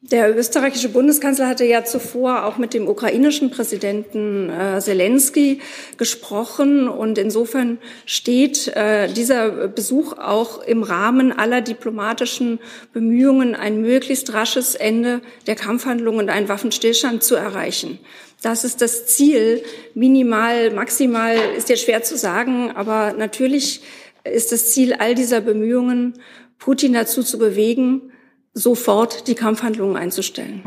[0.01, 5.61] Der österreichische Bundeskanzler hatte ja zuvor auch mit dem ukrainischen Präsidenten äh, Zelensky
[5.97, 12.61] gesprochen und insofern steht äh, dieser Besuch auch im Rahmen aller diplomatischen
[12.93, 17.99] Bemühungen, ein möglichst rasches Ende der Kampfhandlungen und einen Waffenstillstand zu erreichen.
[18.41, 19.65] Das ist das Ziel.
[19.95, 23.83] Minimal, maximal ist ja schwer zu sagen, aber natürlich
[24.31, 26.15] ist das Ziel all dieser Bemühungen,
[26.59, 28.13] Putin dazu zu bewegen,
[28.53, 30.63] sofort die Kampfhandlungen einzustellen.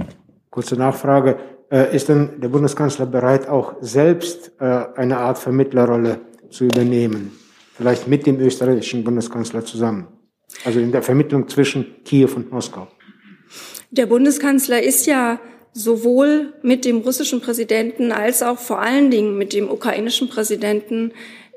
[0.49, 1.37] Kurze Nachfrage.
[1.71, 6.19] Äh, ist denn der Bundeskanzler bereit, auch selbst äh, eine Art Vermittlerrolle
[6.49, 7.31] zu übernehmen?
[7.73, 10.07] Vielleicht mit dem österreichischen Bundeskanzler zusammen?
[10.65, 12.87] Also in der Vermittlung zwischen Kiew und Moskau.
[13.89, 15.39] Der Bundeskanzler ist ja
[15.73, 21.13] sowohl mit dem russischen Präsidenten als auch vor allen Dingen mit dem ukrainischen Präsidenten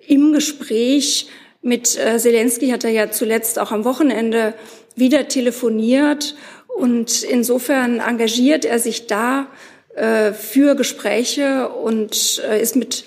[0.07, 1.29] im Gespräch.
[1.65, 4.53] Mit äh, Zelensky hat er ja zuletzt auch am Wochenende
[4.97, 6.37] wieder telefoniert
[6.69, 9.47] und insofern engagiert er sich da
[9.95, 13.07] äh, für Gespräche und äh, ist mit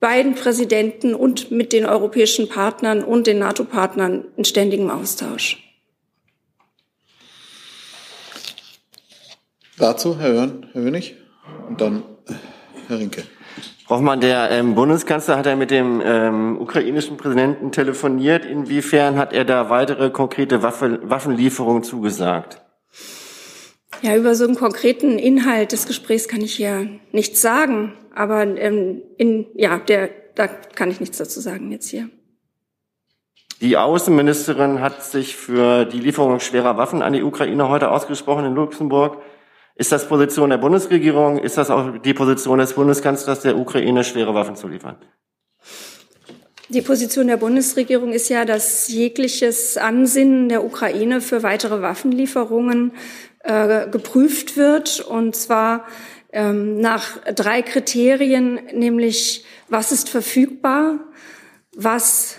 [0.00, 5.62] beiden Präsidenten und mit den europäischen Partnern und den NATO-Partnern in ständigem Austausch.
[9.76, 11.14] Dazu Herr Hörn, Herr Wönig
[11.68, 12.04] und dann
[12.86, 13.24] Herr Rinke.
[13.88, 18.44] Hoffmann, der ähm, Bundeskanzler hat ja mit dem ähm, ukrainischen Präsidenten telefoniert.
[18.44, 22.60] Inwiefern hat er da weitere konkrete Waffe, Waffenlieferungen zugesagt?
[24.02, 27.94] Ja, über so einen konkreten Inhalt des Gesprächs kann ich hier nichts sagen.
[28.14, 32.10] Aber ähm, in, ja, der, da kann ich nichts dazu sagen jetzt hier.
[33.60, 38.54] Die Außenministerin hat sich für die Lieferung schwerer Waffen an die Ukraine heute ausgesprochen in
[38.54, 39.18] Luxemburg.
[39.78, 41.38] Ist das Position der Bundesregierung?
[41.38, 44.96] Ist das auch die Position des Bundeskanzlers, der Ukraine schwere Waffen zu liefern?
[46.68, 52.90] Die Position der Bundesregierung ist ja, dass jegliches Ansinnen der Ukraine für weitere Waffenlieferungen
[53.44, 55.86] äh, geprüft wird, und zwar
[56.32, 60.98] ähm, nach drei Kriterien, nämlich was ist verfügbar,
[61.76, 62.38] was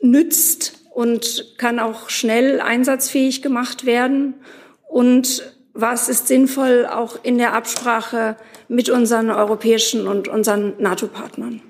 [0.00, 4.34] nützt und kann auch schnell einsatzfähig gemacht werden
[4.88, 8.36] und was ist sinnvoll auch in der Absprache
[8.68, 11.60] mit unseren europäischen und unseren NATO-Partnern.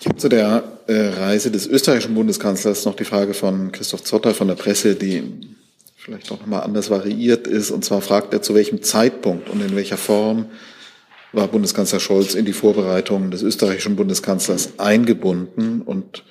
[0.00, 4.34] Ich habe zu der äh, Reise des österreichischen Bundeskanzlers noch die Frage von Christoph Zotter
[4.34, 5.22] von der Presse, die
[5.96, 7.70] vielleicht auch nochmal anders variiert ist.
[7.70, 10.46] Und zwar fragt er, zu welchem Zeitpunkt und in welcher Form
[11.32, 16.24] war Bundeskanzler Scholz in die Vorbereitungen des österreichischen Bundeskanzlers eingebunden und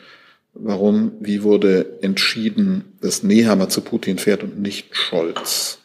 [0.54, 5.82] Warum, wie wurde entschieden, dass Nehammer zu Putin fährt und nicht Scholz?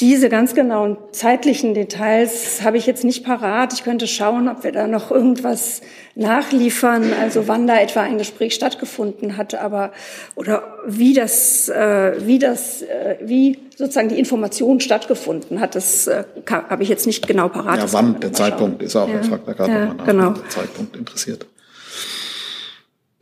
[0.00, 3.72] Diese ganz genauen zeitlichen Details habe ich jetzt nicht parat.
[3.74, 5.82] Ich könnte schauen, ob wir da noch irgendwas
[6.16, 9.92] nachliefern, also wann da etwa ein Gespräch stattgefunden hat, aber
[10.34, 16.24] oder wie das, äh, wie das, äh, wie sozusagen die Information stattgefunden hat, das äh,
[16.50, 17.78] habe ich jetzt nicht genau parat.
[17.78, 19.20] Ja, wann der Zeitpunkt ist auch, ja.
[19.20, 20.30] ich frage da gerade ja, nochmal nach, genau.
[20.30, 21.46] der Zeitpunkt interessiert.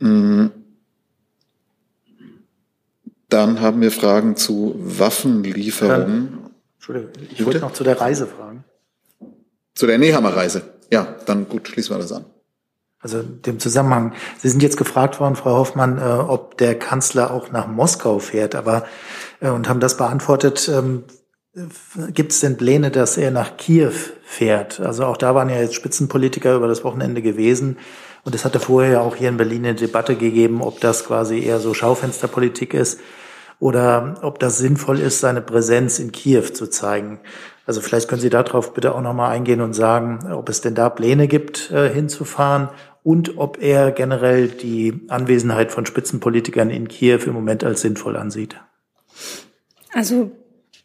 [0.03, 0.51] Mhm.
[3.29, 6.39] Dann haben wir Fragen zu Waffenlieferungen.
[6.75, 7.45] Entschuldigung, ich Bitte?
[7.45, 8.65] wollte noch zu der Reise fragen.
[9.73, 10.61] Zu der Nehammer-Reise.
[10.91, 12.25] Ja, dann gut, schließen wir das an.
[12.99, 14.13] Also dem Zusammenhang.
[14.37, 18.55] Sie sind jetzt gefragt worden, Frau Hoffmann, äh, ob der Kanzler auch nach Moskau fährt,
[18.55, 18.85] aber
[19.39, 20.69] äh, und haben das beantwortet.
[20.69, 21.03] Ähm,
[22.13, 24.79] Gibt es denn Pläne, dass er nach Kiew fährt?
[24.79, 27.77] Also auch da waren ja jetzt Spitzenpolitiker über das Wochenende gewesen.
[28.23, 31.43] Und es hatte vorher ja auch hier in Berlin eine Debatte gegeben, ob das quasi
[31.43, 32.99] eher so Schaufensterpolitik ist
[33.59, 37.19] oder ob das sinnvoll ist, seine Präsenz in Kiew zu zeigen.
[37.65, 40.89] Also vielleicht können Sie darauf bitte auch nochmal eingehen und sagen, ob es denn da
[40.89, 42.69] Pläne gibt, äh, hinzufahren
[43.03, 48.55] und ob er generell die Anwesenheit von Spitzenpolitikern in Kiew im Moment als sinnvoll ansieht.
[49.93, 50.31] Also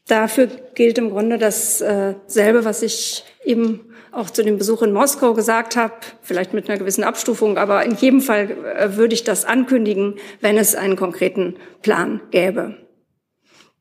[0.07, 5.77] dafür gilt im Grunde dasselbe, was ich eben auch zu dem Besuch in Moskau gesagt
[5.77, 10.15] habe, vielleicht mit einer gewissen Abstufung, aber in jedem Fall äh, würde ich das ankündigen,
[10.41, 12.77] wenn es einen konkreten Plan gäbe.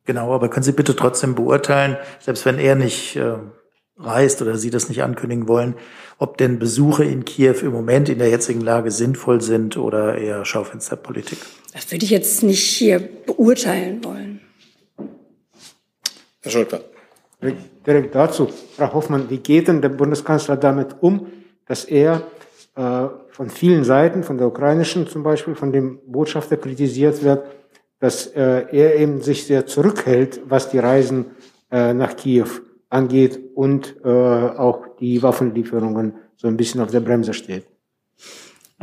[0.05, 3.35] Genau, aber können Sie bitte trotzdem beurteilen, selbst wenn er nicht äh,
[3.97, 5.75] reist oder Sie das nicht ankündigen wollen,
[6.17, 10.45] ob denn Besuche in Kiew im Moment in der jetzigen Lage sinnvoll sind oder eher
[10.45, 11.39] Schaufensterpolitik?
[11.73, 14.41] Das würde ich jetzt nicht hier beurteilen wollen.
[16.41, 16.81] Herr Scholper
[17.87, 18.49] direkt dazu.
[18.75, 21.27] Frau Hoffmann, wie geht denn der Bundeskanzler damit um,
[21.65, 22.23] dass er
[22.75, 27.45] äh, von vielen Seiten, von der ukrainischen zum Beispiel, von dem Botschafter kritisiert wird,
[27.99, 31.25] dass äh, er eben sich sehr zurückhält, was die Reisen
[31.71, 32.47] äh, nach Kiew
[32.89, 37.65] angeht und äh, auch die Waffenlieferungen so ein bisschen auf der Bremse steht.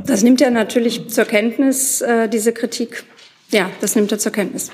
[0.05, 3.05] Das nimmt er natürlich zur Kenntnis, äh, diese Kritik.
[3.51, 4.73] Ja, das nimmt er zur Kenntnis.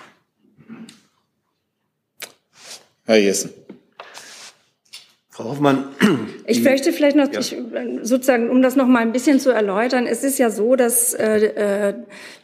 [3.05, 3.59] Herr Jessen.
[5.41, 5.84] Frau Hoffmann.
[6.47, 7.38] Ich möchte vielleicht noch, ja.
[7.38, 7.57] ich,
[8.03, 11.91] sozusagen, um das noch mal ein bisschen zu erläutern, es ist ja so, dass äh,
[11.91, 11.95] äh,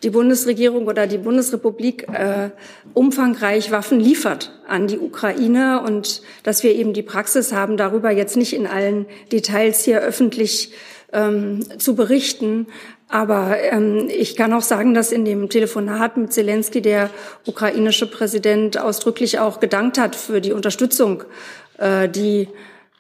[0.05, 2.51] die Bundesregierung oder die Bundesrepublik äh,
[2.95, 8.37] umfangreich Waffen liefert an die Ukraine und dass wir eben die Praxis haben, darüber jetzt
[8.37, 10.73] nicht in allen Details hier öffentlich
[11.13, 12.69] ähm, zu berichten.
[13.09, 17.11] Aber ähm, ich kann auch sagen, dass in dem Telefonat mit Zelensky der
[17.45, 21.25] ukrainische Präsident ausdrücklich auch gedankt hat für die Unterstützung,
[21.79, 22.47] äh, die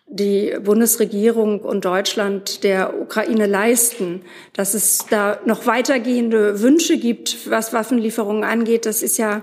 [0.08, 4.22] die Bundesregierung und Deutschland der Ukraine leisten.
[4.52, 9.42] Dass es da noch weitergehende Wünsche gibt, was Waffenlieferungen angeht, das ist ja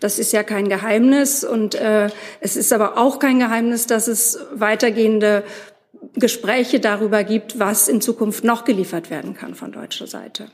[0.00, 1.44] das ist ja kein Geheimnis.
[1.44, 2.10] Und äh,
[2.40, 5.44] es ist aber auch kein Geheimnis, dass es weitergehende
[6.14, 10.48] Gespräche darüber gibt, was in Zukunft noch geliefert werden kann von deutscher Seite.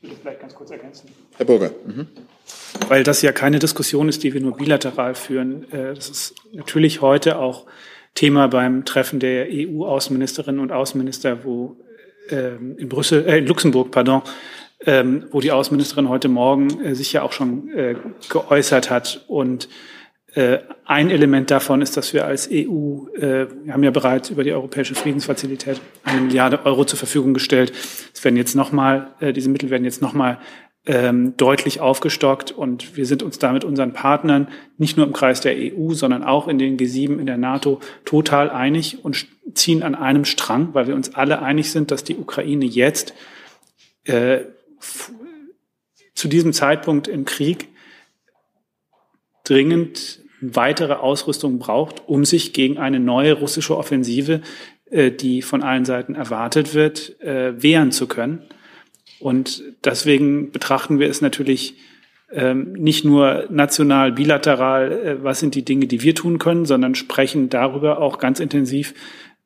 [0.00, 1.08] Ich würde vielleicht ganz kurz ergänzen.
[1.36, 1.70] Herr Burger.
[1.86, 2.08] Mhm
[2.88, 5.70] weil das ja keine Diskussion ist, die wir nur bilateral führen.
[5.72, 7.66] Äh, das ist natürlich heute auch
[8.14, 11.76] Thema beim Treffen der EU-Außenministerinnen und Außenminister, wo
[12.28, 14.22] ähm, in Brüssel, äh, in Luxemburg, pardon,
[14.84, 17.96] ähm, wo die Außenministerin heute Morgen äh, sich ja auch schon äh,
[18.28, 19.24] geäußert hat.
[19.28, 19.68] Und
[20.86, 24.94] ein Element davon ist, dass wir als EU, wir haben ja bereits über die Europäische
[24.94, 27.70] Friedensfazilität eine Milliarde Euro zur Verfügung gestellt.
[28.14, 30.38] Es werden jetzt nochmal, diese Mittel werden jetzt nochmal
[30.84, 35.40] ähm, deutlich aufgestockt und wir sind uns da mit unseren Partnern nicht nur im Kreis
[35.40, 39.94] der EU, sondern auch in den G7 in der NATO total einig und ziehen an
[39.94, 43.14] einem Strang, weil wir uns alle einig sind, dass die Ukraine jetzt
[44.04, 44.40] äh,
[46.14, 47.68] zu diesem Zeitpunkt im Krieg
[49.44, 54.40] dringend weitere Ausrüstung braucht, um sich gegen eine neue russische Offensive,
[54.90, 58.42] äh, die von allen Seiten erwartet wird, äh, wehren zu können.
[59.22, 61.76] Und deswegen betrachten wir es natürlich
[62.32, 66.94] ähm, nicht nur national, bilateral, äh, was sind die Dinge, die wir tun können, sondern
[66.94, 68.94] sprechen darüber auch ganz intensiv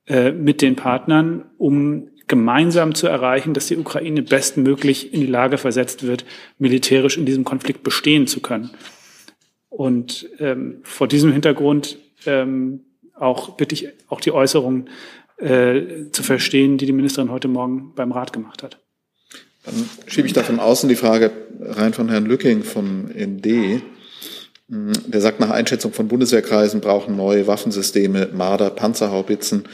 [0.07, 5.59] äh, mit den Partnern, um gemeinsam zu erreichen, dass die Ukraine bestmöglich in die Lage
[5.59, 6.25] versetzt wird,
[6.59, 8.71] militärisch in diesem Konflikt bestehen zu können.
[9.69, 12.81] Und ähm, vor diesem Hintergrund ähm,
[13.15, 14.89] auch bitte ich auch die Äußerungen
[15.37, 18.79] äh, zu verstehen, die die Ministerin heute Morgen beim Rat gemacht hat.
[19.67, 23.83] Dann schiebe ich da von außen die Frage rein von Herrn Lücking vom ND.
[24.69, 29.65] Der sagt, nach Einschätzung von Bundeswehrkreisen brauchen neue Waffensysteme, Marder, Panzerhaubitzen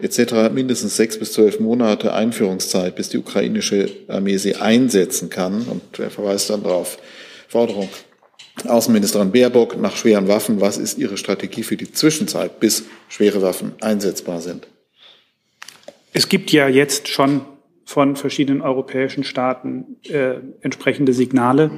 [0.00, 0.50] etc.
[0.52, 5.62] mindestens sechs bis zwölf Monate Einführungszeit, bis die ukrainische Armee sie einsetzen kann.
[5.62, 6.98] Und er verweist dann darauf,
[7.48, 7.88] Forderung
[8.66, 10.60] Außenministerin Baerbock nach schweren Waffen.
[10.60, 14.66] Was ist Ihre Strategie für die Zwischenzeit, bis schwere Waffen einsetzbar sind?
[16.12, 17.42] Es gibt ja jetzt schon
[17.88, 21.70] von verschiedenen europäischen Staaten äh, entsprechende Signale,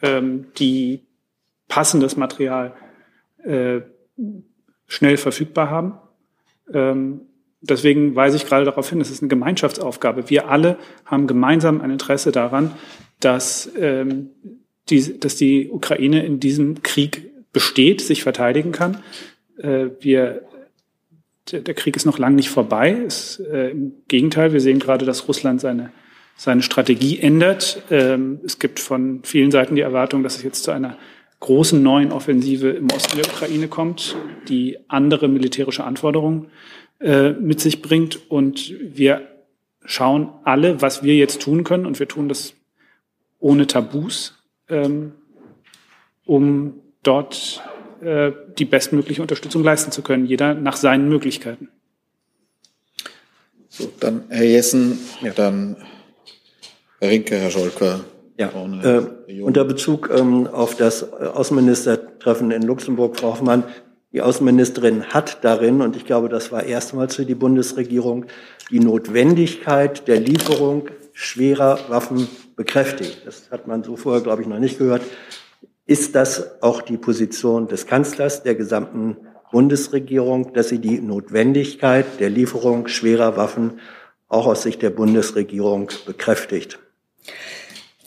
[0.00, 1.02] ähm, die
[1.66, 2.72] passendes Material
[3.42, 3.80] äh,
[4.86, 5.94] schnell verfügbar haben.
[6.72, 7.22] Ähm,
[7.60, 10.30] deswegen weise ich gerade darauf hin, es ist eine Gemeinschaftsaufgabe.
[10.30, 12.70] Wir alle haben gemeinsam ein Interesse daran,
[13.18, 14.30] dass, ähm,
[14.88, 19.02] die, dass die Ukraine in diesem Krieg besteht, sich verteidigen kann.
[19.58, 20.42] Äh, wir
[21.52, 23.02] der Krieg ist noch lange nicht vorbei.
[23.06, 25.92] Es, äh, Im Gegenteil, wir sehen gerade, dass Russland seine,
[26.36, 27.82] seine Strategie ändert.
[27.90, 30.96] Ähm, es gibt von vielen Seiten die Erwartung, dass es jetzt zu einer
[31.40, 34.16] großen neuen Offensive im Osten der Ukraine kommt,
[34.48, 36.50] die andere militärische Anforderungen
[37.00, 38.30] äh, mit sich bringt.
[38.30, 39.28] Und wir
[39.84, 41.86] schauen alle, was wir jetzt tun können.
[41.86, 42.54] Und wir tun das
[43.38, 45.12] ohne Tabus, ähm,
[46.24, 47.62] um dort
[48.02, 51.68] äh, die bestmögliche Unterstützung leisten zu können, jeder nach seinen Möglichkeiten.
[53.68, 55.32] So, dann Herr Jessen, ja.
[55.32, 55.76] dann
[57.00, 58.00] Herr Rinke, Herr Scholker.
[58.38, 58.50] Ja,
[58.82, 63.64] äh, unter Bezug ähm, auf das Außenministertreffen in Luxemburg, Frau Hoffmann,
[64.12, 68.26] die Außenministerin hat darin, und ich glaube, das war erstmals für die Bundesregierung,
[68.70, 73.22] die Notwendigkeit der Lieferung schwerer Waffen bekräftigt.
[73.24, 75.02] Das hat man so vorher, glaube ich, noch nicht gehört.
[75.86, 79.16] Ist das auch die Position des Kanzlers, der gesamten
[79.52, 83.78] Bundesregierung, dass sie die Notwendigkeit der Lieferung schwerer Waffen
[84.28, 86.80] auch aus Sicht der Bundesregierung bekräftigt?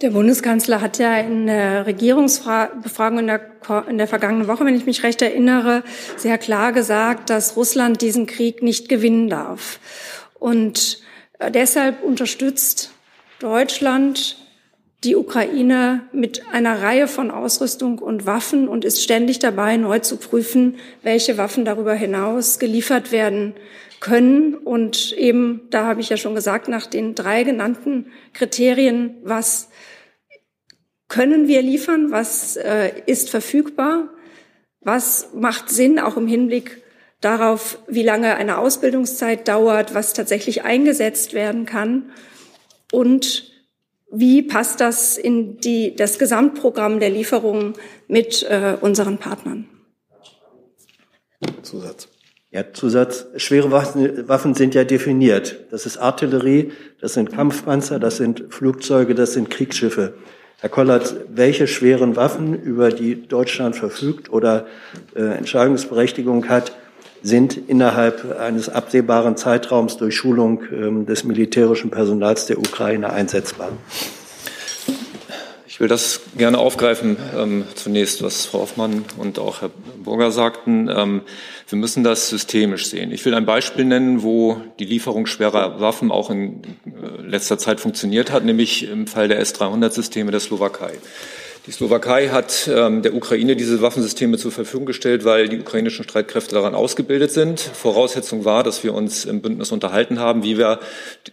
[0.02, 3.42] Der Bundeskanzler hat ja in der Regierungsbefragung in der,
[3.90, 5.84] in der vergangenen Woche, wenn ich mich recht erinnere,
[6.16, 9.80] sehr klar gesagt, dass Russland diesen Krieg nicht gewinnen darf.
[10.40, 11.00] Und
[11.40, 12.92] äh, deshalb unterstützt
[13.40, 14.38] Deutschland
[15.04, 20.18] die Ukraine mit einer Reihe von Ausrüstung und Waffen und ist ständig dabei, neu zu
[20.18, 23.54] prüfen, welche Waffen darüber hinaus geliefert werden
[24.02, 24.56] können.
[24.56, 29.70] Und eben, da habe ich ja schon gesagt, nach den drei genannten Kriterien, was
[31.08, 34.10] können wir liefern, was äh, ist verfügbar,
[34.82, 36.82] Was macht Sinn, auch im Hinblick
[37.20, 42.12] darauf, wie lange eine Ausbildungszeit dauert, was tatsächlich eingesetzt werden kann?
[42.92, 43.52] Und
[44.12, 47.74] wie passt das in die, das Gesamtprogramm der Lieferungen
[48.08, 49.68] mit äh, unseren Partnern?
[51.62, 52.08] Zusatz.
[52.52, 53.28] Ja, Zusatz.
[53.36, 55.66] Schwere Waffen sind ja definiert.
[55.70, 60.16] Das ist Artillerie, das sind Kampfpanzer, das sind Flugzeuge, das sind Kriegsschiffe.
[60.60, 64.66] Herr Kollert, welche schweren Waffen, über die Deutschland verfügt oder
[65.16, 66.74] äh, Entscheidungsberechtigung hat,
[67.22, 73.72] sind innerhalb eines absehbaren Zeitraums durch Schulung ähm, des militärischen Personals der Ukraine einsetzbar?
[75.80, 79.70] Ich will das gerne aufgreifen, ähm, zunächst, was Frau Hoffmann und auch Herr
[80.04, 80.90] Burger sagten.
[80.94, 81.22] Ähm,
[81.70, 83.14] wir müssen das systemisch sehen.
[83.14, 87.80] Ich will ein Beispiel nennen, wo die Lieferung schwerer Waffen auch in äh, letzter Zeit
[87.80, 90.92] funktioniert hat, nämlich im Fall der S-300-Systeme der Slowakei.
[91.70, 96.56] Die Slowakei hat ähm, der Ukraine diese Waffensysteme zur Verfügung gestellt, weil die ukrainischen Streitkräfte
[96.56, 97.60] daran ausgebildet sind.
[97.60, 100.80] Voraussetzung war, dass wir uns im Bündnis unterhalten haben, wie wir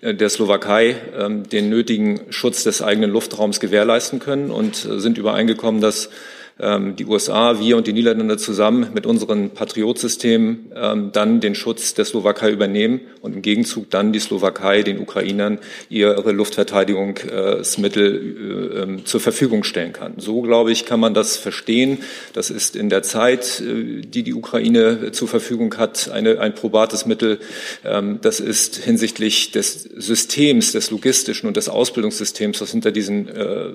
[0.03, 5.16] äh, der Slowakei ähm, den nötigen Schutz des eigenen Luftraums gewährleisten können und äh, sind
[5.16, 6.11] übereingekommen, dass
[6.59, 12.07] die USA, wir und die Niederlande zusammen mit unseren Patriotsystemen ähm, dann den Schutz der
[12.07, 15.59] Slowakei übernehmen und im Gegenzug dann die Slowakei den Ukrainern
[15.90, 20.14] ihre Luftverteidigungsmittel äh, ähm, zur Verfügung stellen kann.
[20.16, 21.98] So, glaube ich, kann man das verstehen.
[22.32, 27.04] Das ist in der Zeit, äh, die die Ukraine zur Verfügung hat, eine, ein probates
[27.07, 27.38] Mittel.
[27.82, 33.68] Das ist hinsichtlich des Systems, des logistischen und des Ausbildungssystems, was hinter diesen äh,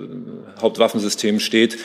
[0.60, 1.78] Hauptwaffensystemen steht,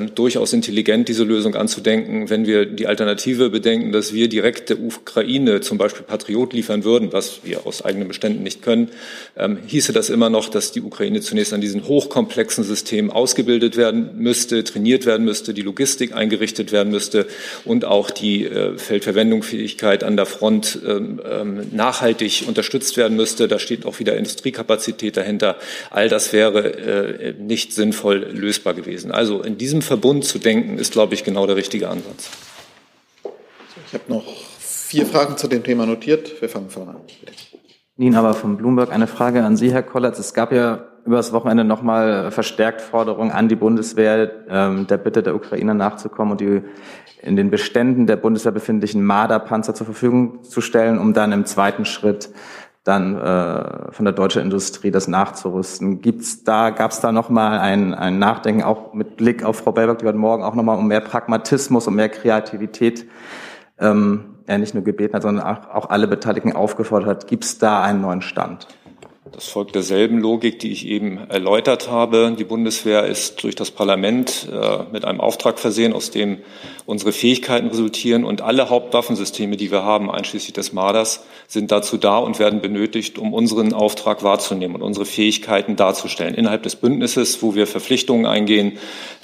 [0.00, 4.80] ähm, durchaus intelligent, diese Lösung anzudenken, wenn wir die Alternative bedenken, dass wir direkt der
[4.80, 8.90] Ukraine zum Beispiel Patriot liefern würden, was wir aus eigenen Beständen nicht können,
[9.36, 14.10] ähm, hieße das immer noch, dass die Ukraine zunächst an diesen hochkomplexen Systemen ausgebildet werden
[14.16, 17.26] müsste, trainiert werden müsste, die Logistik eingerichtet werden müsste
[17.64, 23.48] und auch die äh, Feldverwendungsfähigkeit an der Front ähm, ähm, nachhaltig unterstützt werden müsste.
[23.48, 25.56] Da steht auch wieder Industriekapazität dahinter.
[25.90, 29.10] All das wäre äh, nicht sinnvoll lösbar gewesen.
[29.10, 32.30] Also in diesem Verbund zu denken, ist, glaube ich, genau der richtige Ansatz.
[33.88, 34.22] Ich habe noch
[34.60, 36.40] vier Fragen zu dem Thema notiert.
[36.40, 37.00] Wir fangen vorne an.
[37.18, 37.32] Bitte.
[37.96, 38.92] Nienhaber von Bloomberg.
[38.92, 40.20] Eine Frage an Sie, Herr Kollatz.
[40.20, 45.24] Es gab ja über das Wochenende nochmal verstärkt Forderungen an die Bundeswehr, ähm, der Bitte
[45.24, 46.62] der Ukraine nachzukommen und die
[47.20, 51.84] in den Beständen der Bundeswehr befindlichen Marder-Panzer zur Verfügung zu stellen, um dann im zweiten
[51.84, 52.30] Schritt
[52.84, 56.00] dann äh, von der deutschen Industrie das nachzurüsten.
[56.00, 59.98] Gibt's da, gab es da nochmal ein, ein Nachdenken, auch mit Blick auf Frau Baerbock,
[59.98, 63.06] die heute Morgen auch nochmal um mehr Pragmatismus, um mehr Kreativität
[63.78, 67.26] ähm, ja nicht nur gebeten hat, sondern auch, auch alle Beteiligten aufgefordert hat.
[67.26, 68.66] Gibt es da einen neuen Stand?
[69.32, 72.34] Das folgt derselben Logik, die ich eben erläutert habe.
[72.36, 76.38] Die Bundeswehr ist durch das Parlament äh, mit einem Auftrag versehen, aus dem
[76.84, 78.24] unsere Fähigkeiten resultieren.
[78.24, 83.18] Und alle Hauptwaffensysteme, die wir haben, einschließlich des Marders, sind dazu da und werden benötigt,
[83.18, 86.34] um unseren Auftrag wahrzunehmen und unsere Fähigkeiten darzustellen.
[86.34, 88.78] Innerhalb des Bündnisses, wo wir Verpflichtungen eingehen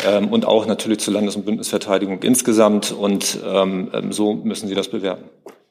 [0.06, 2.92] ähm, und auch natürlich zur Landes- und Bündnisverteidigung insgesamt.
[2.92, 5.24] Und ähm, ähm so müssen Sie das bewerten.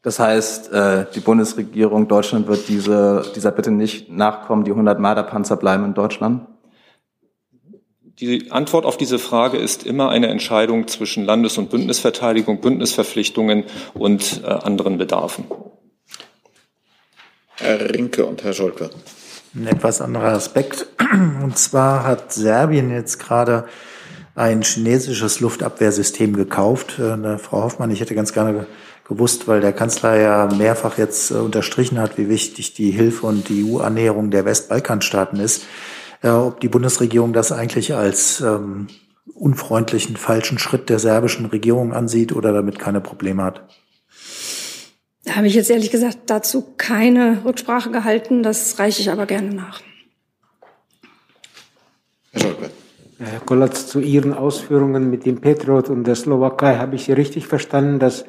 [0.05, 5.57] Das heißt, äh, die Bundesregierung Deutschland wird diese, dieser Bitte nicht nachkommen, die 100 Marderpanzer
[5.57, 6.45] bleiben in Deutschland?
[8.19, 13.63] Die Antwort auf diese Frage ist immer eine Entscheidung zwischen Landes- und Bündnisverteidigung, Bündnisverpflichtungen
[13.95, 15.45] und äh, anderen Bedarfen.
[17.55, 18.91] Herr Rinke und Herr Scholke.
[19.55, 20.85] Ein etwas anderer Aspekt.
[21.43, 23.65] Und zwar hat Serbien jetzt gerade
[24.35, 26.99] ein chinesisches Luftabwehrsystem gekauft.
[26.99, 28.67] Äh, Frau Hoffmann, ich hätte ganz gerne
[29.07, 33.47] gewusst, weil der Kanzler ja mehrfach jetzt äh, unterstrichen hat, wie wichtig die Hilfe und
[33.49, 35.65] die EU-Annäherung der Westbalkanstaaten ist,
[36.21, 38.87] äh, ob die Bundesregierung das eigentlich als ähm,
[39.33, 43.67] unfreundlichen, falschen Schritt der serbischen Regierung ansieht oder damit keine Probleme hat.
[45.23, 48.43] Da habe ich jetzt ehrlich gesagt dazu keine Rücksprache gehalten.
[48.43, 49.81] Das reiche ich aber gerne nach.
[53.17, 57.47] Herr Kollatz, zu Ihren Ausführungen mit dem Petrot und der Slowakei habe ich Sie richtig
[57.47, 58.25] verstanden, dass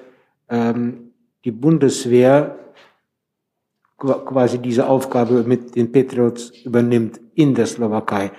[0.49, 1.13] ähm,
[1.45, 2.59] die Bundeswehr
[3.99, 8.33] quasi diese Aufgabe mit den Patriots übernimmt in der Slowakei,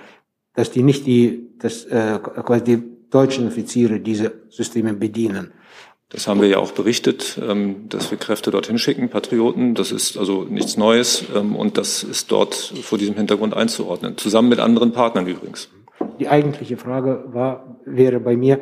[0.54, 5.52] dass die nicht die, dass äh, quasi die deutschen Offiziere diese Systeme bedienen.
[6.10, 9.74] Das haben wir ja auch berichtet, ähm, dass wir Kräfte dorthin schicken, Patrioten.
[9.74, 14.48] Das ist also nichts Neues ähm, und das ist dort vor diesem Hintergrund einzuordnen, zusammen
[14.48, 15.68] mit anderen Partnern übrigens.
[16.18, 18.60] Die eigentliche Frage war, wäre bei mir,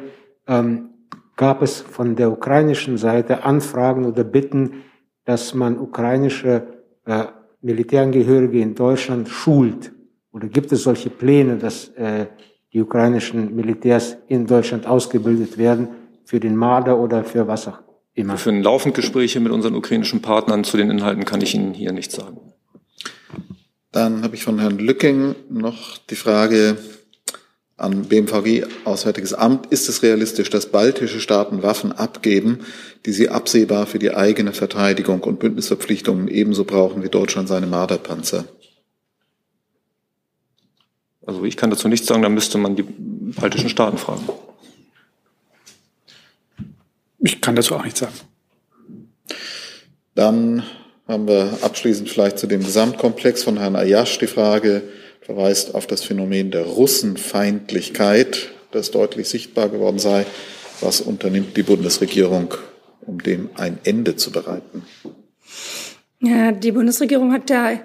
[0.48, 0.90] ähm,
[1.36, 4.82] gab es von der ukrainischen Seite Anfragen oder Bitten,
[5.24, 6.66] dass man ukrainische
[7.04, 7.24] äh,
[7.60, 9.92] Militärangehörige in Deutschland schult?
[10.32, 12.26] Oder gibt es solche Pläne, dass äh,
[12.72, 15.88] die ukrainischen Militärs in Deutschland ausgebildet werden
[16.24, 17.78] für den Marder oder für was auch
[18.14, 18.34] immer?
[18.34, 20.64] Wir führen laufend Gespräche mit unseren ukrainischen Partnern.
[20.64, 22.38] Zu den Inhalten kann ich Ihnen hier nichts sagen.
[23.92, 26.76] Dann habe ich von Herrn Lücking noch die Frage
[27.76, 29.66] an BMVG Auswärtiges Amt.
[29.66, 32.60] Ist es realistisch, dass baltische Staaten Waffen abgeben,
[33.04, 38.46] die sie absehbar für die eigene Verteidigung und Bündnisverpflichtungen ebenso brauchen wie Deutschland seine Marderpanzer?
[41.26, 44.26] Also ich kann dazu nichts sagen, da müsste man die baltischen Staaten fragen.
[47.18, 48.14] Ich kann dazu auch nichts sagen.
[50.14, 50.62] Dann
[51.08, 54.82] haben wir abschließend vielleicht zu dem Gesamtkomplex von Herrn Ayash die Frage,
[55.26, 60.24] verweist auf das Phänomen der Russenfeindlichkeit, das deutlich sichtbar geworden sei.
[60.80, 62.54] Was unternimmt die Bundesregierung,
[63.00, 64.84] um dem ein Ende zu bereiten?
[66.20, 67.80] Ja, die Bundesregierung hat ja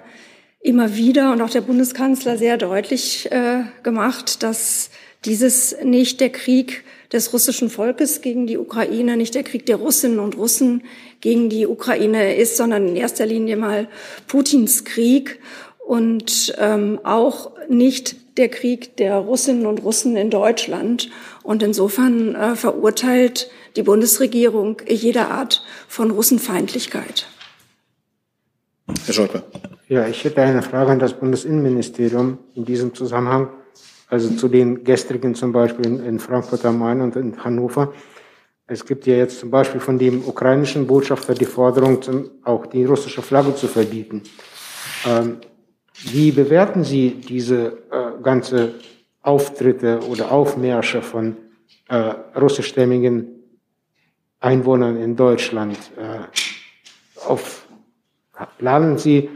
[0.60, 4.90] immer wieder und auch der Bundeskanzler sehr deutlich äh, gemacht, dass
[5.24, 10.20] dieses nicht der Krieg des russischen Volkes gegen die Ukraine, nicht der Krieg der Russinnen
[10.20, 10.84] und Russen
[11.20, 13.88] gegen die Ukraine ist, sondern in erster Linie mal
[14.28, 15.40] Putins Krieg
[15.86, 21.10] und ähm, auch nicht der Krieg der Russinnen und Russen in Deutschland.
[21.42, 27.26] Und insofern äh, verurteilt die Bundesregierung jede Art von Russenfeindlichkeit.
[29.04, 29.42] Herr Scholper.
[29.88, 33.48] Ja, ich hätte eine Frage an das Bundesinnenministerium in diesem Zusammenhang,
[34.08, 37.92] also zu den gestrigen zum Beispiel in, in Frankfurt am Main und in Hannover.
[38.66, 42.84] Es gibt ja jetzt zum Beispiel von dem ukrainischen Botschafter die Forderung, zum, auch die
[42.84, 44.22] russische Flagge zu verbieten.
[45.06, 45.38] Ähm,
[46.04, 48.74] wie bewerten Sie diese äh, ganze
[49.22, 51.36] Auftritte oder Aufmärsche von
[51.88, 53.28] äh, russischstämmigen
[54.40, 55.78] Einwohnern in Deutschland?
[55.96, 57.66] Äh, auf,
[58.58, 59.30] planen Sie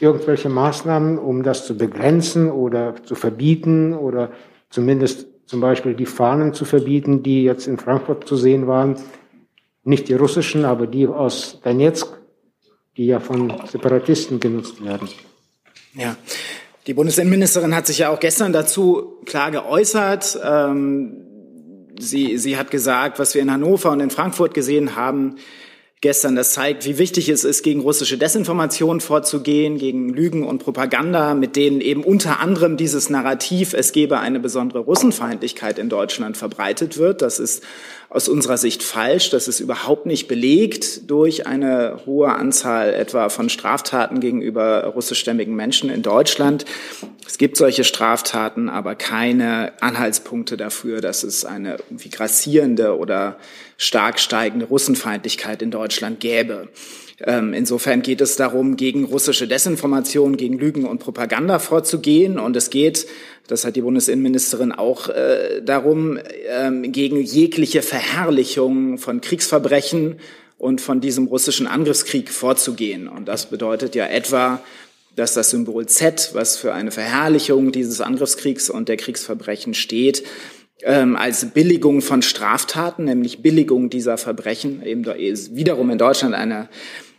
[0.00, 4.32] irgendwelche Maßnahmen, um das zu begrenzen oder zu verbieten oder
[4.68, 8.96] zumindest zum Beispiel die Fahnen zu verbieten, die jetzt in Frankfurt zu sehen waren?
[9.84, 12.08] Nicht die russischen, aber die aus Donetsk,
[12.96, 15.08] die ja von Separatisten genutzt werden.
[15.96, 16.16] Ja,
[16.86, 20.38] die Bundesinnenministerin hat sich ja auch gestern dazu klar geäußert.
[20.44, 21.24] Ähm,
[21.98, 25.36] sie, sie hat gesagt, was wir in Hannover und in Frankfurt gesehen haben,
[26.04, 26.36] gestern.
[26.36, 31.56] Das zeigt, wie wichtig es ist, gegen russische Desinformation vorzugehen, gegen Lügen und Propaganda, mit
[31.56, 37.22] denen eben unter anderem dieses Narrativ, es gebe eine besondere Russenfeindlichkeit in Deutschland verbreitet wird.
[37.22, 37.64] Das ist
[38.08, 39.30] aus unserer Sicht falsch.
[39.30, 45.90] Das ist überhaupt nicht belegt durch eine hohe Anzahl etwa von Straftaten gegenüber russischstämmigen Menschen
[45.90, 46.64] in Deutschland.
[47.26, 53.38] Es gibt solche Straftaten, aber keine Anhaltspunkte dafür, dass es eine irgendwie grassierende oder
[53.76, 56.68] stark steigende Russenfeindlichkeit in Deutschland gäbe.
[57.20, 62.38] Ähm, insofern geht es darum, gegen russische Desinformation, gegen Lügen und Propaganda vorzugehen.
[62.38, 63.06] Und es geht,
[63.46, 70.16] das hat die Bundesinnenministerin auch äh, darum, ähm, gegen jegliche Verherrlichung von Kriegsverbrechen
[70.58, 73.08] und von diesem russischen Angriffskrieg vorzugehen.
[73.08, 74.60] Und das bedeutet ja etwa,
[75.14, 80.24] dass das Symbol Z, was für eine Verherrlichung dieses Angriffskriegs und der Kriegsverbrechen steht,
[80.82, 86.68] ähm, als Billigung von Straftaten, nämlich Billigung dieser Verbrechen, eben wiederum in Deutschland eine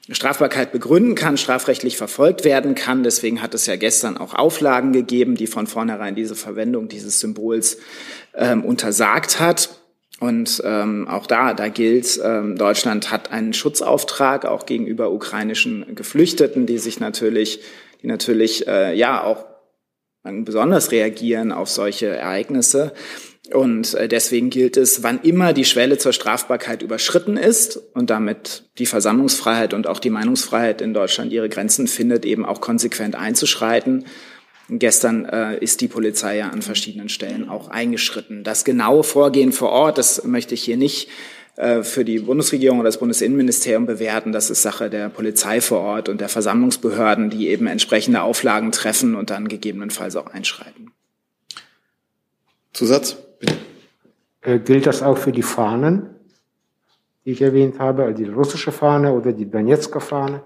[0.10, 3.04] Strafbarkeit begründen kann, strafrechtlich verfolgt werden kann.
[3.04, 7.78] Deswegen hat es ja gestern auch Auflagen gegeben, die von vornherein diese Verwendung dieses Symbols
[8.36, 9.82] ähm, untersagt hat.
[10.20, 16.66] Und ähm, auch da, da gilt, ähm, Deutschland hat einen Schutzauftrag auch gegenüber ukrainischen Geflüchteten,
[16.66, 17.60] die sich natürlich,
[18.02, 19.46] die natürlich äh, ja auch
[20.24, 22.94] besonders reagieren auf solche Ereignisse.
[23.54, 28.64] Und äh, deswegen gilt es, wann immer die Schwelle zur Strafbarkeit überschritten ist und damit
[28.80, 34.06] die Versammlungsfreiheit und auch die Meinungsfreiheit in Deutschland ihre Grenzen findet, eben auch konsequent einzuschreiten.
[34.68, 38.44] Gestern äh, ist die Polizei ja an verschiedenen Stellen auch eingeschritten.
[38.44, 41.08] Das genaue Vorgehen vor Ort, das möchte ich hier nicht
[41.56, 44.32] äh, für die Bundesregierung oder das Bundesinnenministerium bewerten.
[44.32, 49.14] Das ist Sache der Polizei vor Ort und der Versammlungsbehörden, die eben entsprechende Auflagen treffen
[49.14, 50.92] und dann gegebenenfalls auch einschreiten.
[52.74, 53.18] Zusatz?
[54.46, 56.10] Äh, gilt das auch für die Fahnen,
[57.26, 60.44] die ich erwähnt habe, also die russische Fahne oder die Donetsker Fahne?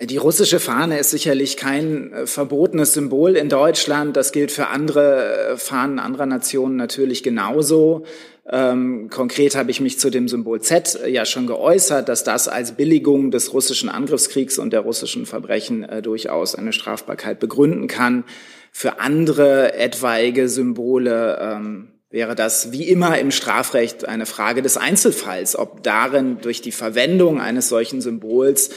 [0.00, 4.16] Die russische Fahne ist sicherlich kein äh, verbotenes Symbol in Deutschland.
[4.16, 8.04] Das gilt für andere äh, Fahnen anderer Nationen natürlich genauso.
[8.50, 12.72] Ähm, konkret habe ich mich zu dem Symbol Z ja schon geäußert, dass das als
[12.72, 18.24] Billigung des russischen Angriffskriegs und der russischen Verbrechen äh, durchaus eine Strafbarkeit begründen kann.
[18.70, 25.56] Für andere etwaige Symbole ähm, wäre das wie immer im Strafrecht eine Frage des Einzelfalls,
[25.56, 28.70] ob darin durch die Verwendung eines solchen Symbols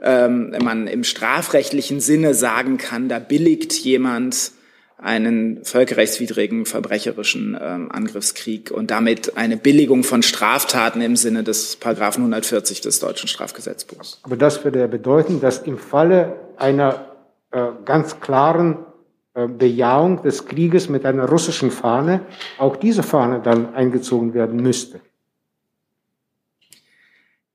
[0.00, 4.52] ähm, man im strafrechtlichen Sinne sagen kann, da billigt jemand
[4.98, 12.22] einen völkerrechtswidrigen, verbrecherischen ähm, Angriffskrieg und damit eine Billigung von Straftaten im Sinne des Paragraphen
[12.22, 14.20] 140 des deutschen Strafgesetzbuchs.
[14.22, 17.16] Aber das würde ja bedeuten, dass im Falle einer
[17.50, 18.86] äh, ganz klaren
[19.34, 22.20] Bejahung des Krieges mit einer russischen Fahne
[22.58, 25.00] auch diese Fahne dann eingezogen werden müsste.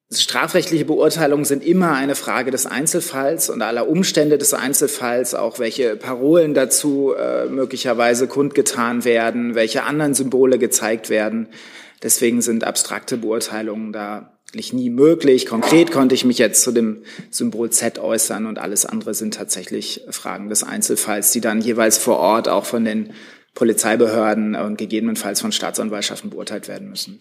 [0.09, 5.97] Strafrechtliche Beurteilungen sind immer eine Frage des Einzelfalls und aller Umstände des Einzelfalls, auch welche
[5.97, 11.49] Parolen dazu äh, möglicherweise kundgetan werden, welche anderen Symbole gezeigt werden.
[12.03, 15.45] Deswegen sind abstrakte Beurteilungen da eigentlich nie möglich.
[15.45, 20.01] Konkret konnte ich mich jetzt zu dem Symbol Z äußern und alles andere sind tatsächlich
[20.09, 23.13] Fragen des Einzelfalls, die dann jeweils vor Ort auch von den
[23.55, 27.19] Polizeibehörden und gegebenenfalls von Staatsanwaltschaften beurteilt werden müssen.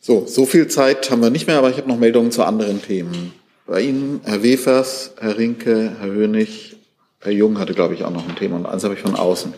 [0.00, 2.82] So, so viel Zeit haben wir nicht mehr, aber ich habe noch Meldungen zu anderen
[2.82, 3.32] Themen.
[3.66, 6.76] Bei Ihnen, Herr Wefers, Herr Rinke, Herr Hönig,
[7.20, 9.54] Herr Jung hatte, glaube ich, auch noch ein Thema und eins habe ich von außen.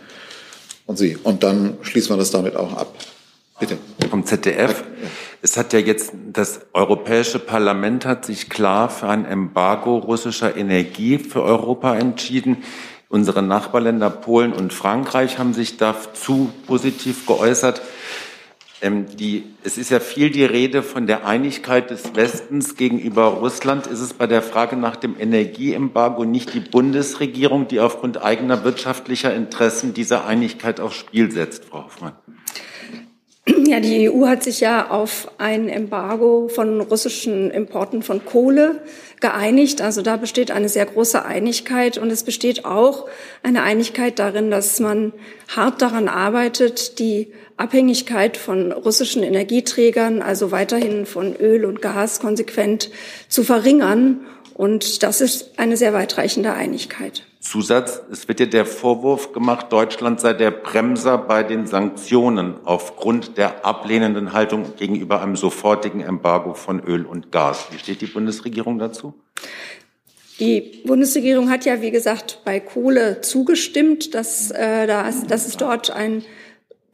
[0.87, 1.16] Und Sie.
[1.20, 2.95] Und dann schließen wir das damit auch ab.
[3.59, 3.76] Bitte.
[4.09, 4.84] Vom ZDF.
[5.43, 11.18] Es hat ja jetzt, das Europäische Parlament hat sich klar für ein Embargo russischer Energie
[11.18, 12.59] für Europa entschieden.
[13.09, 17.82] Unsere Nachbarländer Polen und Frankreich haben sich dazu positiv geäußert.
[18.82, 23.87] Ähm, die, es ist ja viel die Rede von der Einigkeit des Westens gegenüber Russland.
[23.87, 29.34] Ist es bei der Frage nach dem Energieembargo nicht die Bundesregierung, die aufgrund eigener wirtschaftlicher
[29.34, 32.12] Interessen diese Einigkeit aufs Spiel setzt, Frau Hoffmann?
[33.66, 38.80] Ja, die EU hat sich ja auf ein Embargo von russischen Importen von Kohle
[39.20, 39.80] geeinigt.
[39.80, 43.09] Also da besteht eine sehr große Einigkeit und es besteht auch
[43.42, 45.12] eine Einigkeit darin, dass man
[45.49, 52.90] hart daran arbeitet, die Abhängigkeit von russischen Energieträgern, also weiterhin von Öl und Gas konsequent
[53.28, 54.26] zu verringern.
[54.57, 57.24] Und das ist eine sehr weitreichende Einigkeit.
[57.40, 63.36] Zusatz, es wird ja der Vorwurf gemacht, Deutschland sei der Bremser bei den Sanktionen aufgrund
[63.36, 67.66] der ablehnenden Haltung gegenüber einem sofortigen Embargo von Öl und Gas.
[67.70, 69.12] Wie steht die Bundesregierung dazu?
[70.40, 75.90] Die Bundesregierung hat ja, wie gesagt, bei Kohle zugestimmt, dass, äh, dass, dass es dort
[75.90, 76.24] ein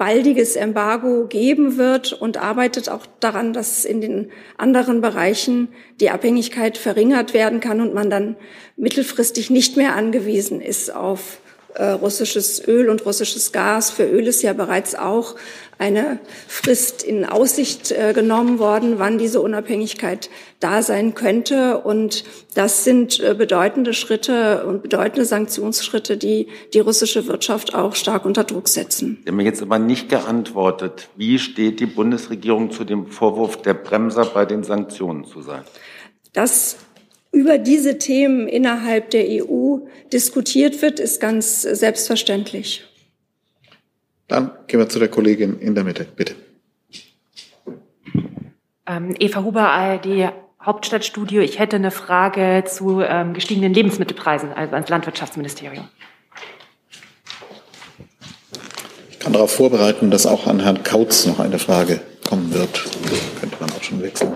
[0.03, 5.69] baldiges Embargo geben wird und arbeitet auch daran, dass in den anderen Bereichen
[6.01, 8.35] die Abhängigkeit verringert werden kann und man dann
[8.77, 11.39] mittelfristig nicht mehr angewiesen ist auf
[11.81, 13.91] russisches Öl und russisches Gas.
[13.91, 15.37] Für Öl ist ja bereits auch
[15.83, 21.79] eine Frist in Aussicht äh, genommen worden, wann diese Unabhängigkeit da sein könnte.
[21.79, 28.25] Und das sind äh, bedeutende Schritte und bedeutende Sanktionsschritte, die die russische Wirtschaft auch stark
[28.25, 29.19] unter Druck setzen.
[29.25, 31.09] Sie haben mir jetzt aber nicht geantwortet.
[31.17, 35.63] Wie steht die Bundesregierung zu dem Vorwurf, der Bremser bei den Sanktionen zu sein?
[36.33, 36.77] Das
[37.33, 39.79] über diese Themen innerhalb der EU
[40.13, 42.85] diskutiert wird, ist ganz selbstverständlich.
[44.29, 46.35] Dann gehen wir zu der Kollegin in der Mitte, bitte.
[48.87, 51.43] Ähm, Eva Huber, ARD Hauptstadtstudio.
[51.43, 55.89] Ich hätte eine Frage zu ähm, gestiegenen Lebensmittelpreisen, also ans Landwirtschaftsministerium.
[59.11, 62.85] Ich kann darauf vorbereiten, dass auch an Herrn Kautz noch eine Frage kommen wird.
[63.41, 64.33] Könnte man auch schon wechseln.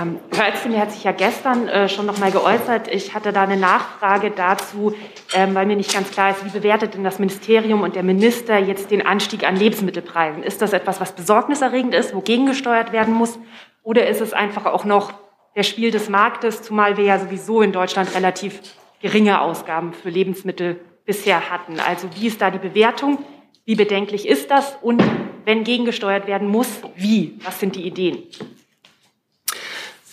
[0.00, 2.88] Ähm, Herr Özdemir hat sich ja gestern äh, schon noch mal geäußert.
[2.88, 4.94] Ich hatte da eine Nachfrage dazu,
[5.34, 8.58] ähm, weil mir nicht ganz klar ist, wie bewertet denn das Ministerium und der Minister
[8.58, 10.42] jetzt den Anstieg an Lebensmittelpreisen?
[10.42, 13.38] Ist das etwas, was besorgniserregend ist, wogegen gesteuert werden muss?
[13.82, 15.12] Oder ist es einfach auch noch
[15.56, 18.60] der Spiel des Marktes, zumal wir ja sowieso in Deutschland relativ
[19.00, 21.80] geringe Ausgaben für Lebensmittel bisher hatten?
[21.80, 23.18] Also wie ist da die Bewertung?
[23.64, 24.76] Wie bedenklich ist das?
[24.82, 25.02] Und
[25.44, 27.38] wenn gegengesteuert werden muss, wie?
[27.42, 28.22] Was sind die Ideen?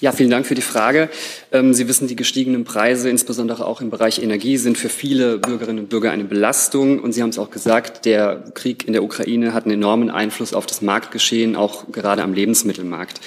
[0.02, 1.10] Ja, vielen Dank für die Frage.
[1.54, 5.80] Ähm, Sie wissen, die gestiegenen Preise, insbesondere auch im Bereich Energie, sind für viele Bürgerinnen
[5.80, 7.00] und Bürger eine Belastung.
[7.00, 10.54] Und Sie haben es auch gesagt, der Krieg in der Ukraine hat einen enormen Einfluss
[10.54, 13.22] auf das Marktgeschehen, auch gerade am Lebensmittelmarkt.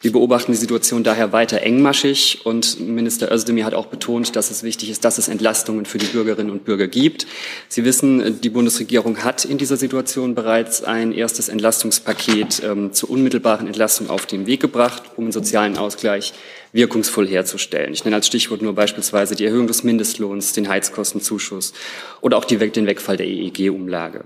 [0.00, 4.62] Wir beobachten die Situation daher weiter engmaschig und Minister Özdemir hat auch betont, dass es
[4.62, 7.26] wichtig ist, dass es Entlastungen für die Bürgerinnen und Bürger gibt.
[7.68, 13.66] Sie wissen, die Bundesregierung hat in dieser Situation bereits ein erstes Entlastungspaket ähm, zur unmittelbaren
[13.66, 16.32] Entlastung auf den Weg gebracht, um einen sozialen Ausgleich
[16.72, 17.92] wirkungsvoll herzustellen.
[17.92, 21.72] Ich nenne als Stichwort nur beispielsweise die Erhöhung des Mindestlohns, den Heizkostenzuschuss
[22.20, 24.24] oder auch die, den Wegfall der EEG-Umlage.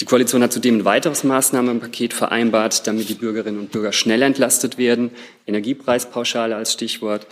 [0.00, 4.76] Die Koalition hat zudem ein weiteres Maßnahmenpaket vereinbart, damit die Bürgerinnen und Bürger schnell entlastet
[4.76, 5.10] werden.
[5.46, 7.26] Energiepreispauschale als Stichwort.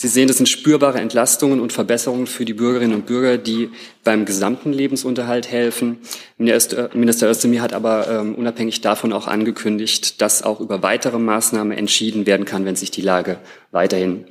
[0.00, 3.68] Sie sehen, das sind spürbare Entlastungen und Verbesserungen für die Bürgerinnen und Bürger, die
[4.02, 5.98] beim gesamten Lebensunterhalt helfen.
[6.38, 12.24] Minister Özdemir hat aber ähm, unabhängig davon auch angekündigt, dass auch über weitere Maßnahmen entschieden
[12.24, 13.40] werden kann, wenn sich die Lage
[13.72, 14.24] weiterhin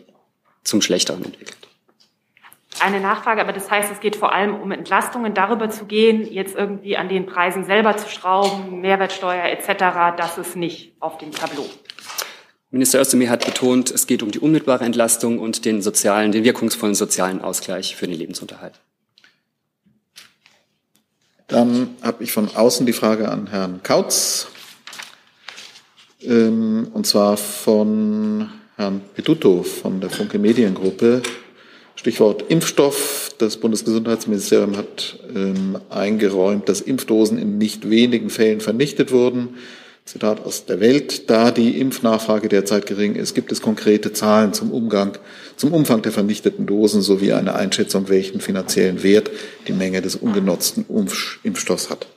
[0.63, 1.59] zum Schlechteren entwickelt.
[2.79, 6.55] Eine Nachfrage, aber das heißt, es geht vor allem um Entlastungen, darüber zu gehen, jetzt
[6.55, 11.67] irgendwie an den Preisen selber zu schrauben, Mehrwertsteuer etc., das ist nicht auf dem Tableau.
[12.71, 16.93] Minister Özdemir hat betont, es geht um die unmittelbare Entlastung und den sozialen, den wirkungsvollen
[16.93, 18.73] sozialen Ausgleich für den Lebensunterhalt.
[21.47, 24.49] Dann habe ich von außen die Frage an Herrn Kautz,
[26.21, 31.23] ähm, und zwar von Herrn Peduto von der Funke Mediengruppe.
[31.95, 33.31] Stichwort Impfstoff.
[33.39, 39.57] Das Bundesgesundheitsministerium hat ähm, eingeräumt, dass Impfdosen in nicht wenigen Fällen vernichtet wurden.
[40.09, 41.29] Zitat aus der Welt.
[41.29, 45.19] Da die Impfnachfrage derzeit gering ist, gibt es konkrete Zahlen zum Umgang,
[45.55, 49.29] zum Umfang der vernichteten Dosen sowie eine Einschätzung, welchen finanziellen Wert
[49.67, 50.85] die Menge des ungenutzten
[51.43, 52.07] Impfstoffs hat.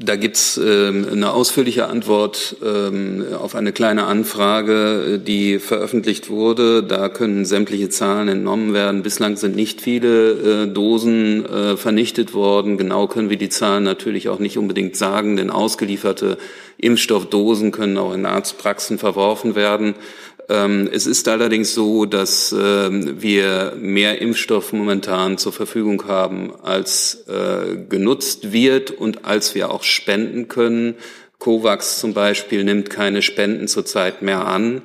[0.00, 6.84] Da gibt's ähm, eine ausführliche Antwort ähm, auf eine kleine Anfrage, die veröffentlicht wurde.
[6.84, 9.02] Da können sämtliche Zahlen entnommen werden.
[9.02, 12.78] Bislang sind nicht viele äh, Dosen äh, vernichtet worden.
[12.78, 16.38] Genau können wir die Zahlen natürlich auch nicht unbedingt sagen, denn ausgelieferte
[16.76, 19.96] Impfstoffdosen können auch in Arztpraxen verworfen werden.
[20.48, 27.24] Ähm, es ist allerdings so, dass ähm, wir mehr Impfstoff momentan zur Verfügung haben, als
[27.28, 30.94] äh, genutzt wird und als wir auch spenden können.
[31.38, 34.82] COVAX zum Beispiel nimmt keine Spenden zurzeit mehr an.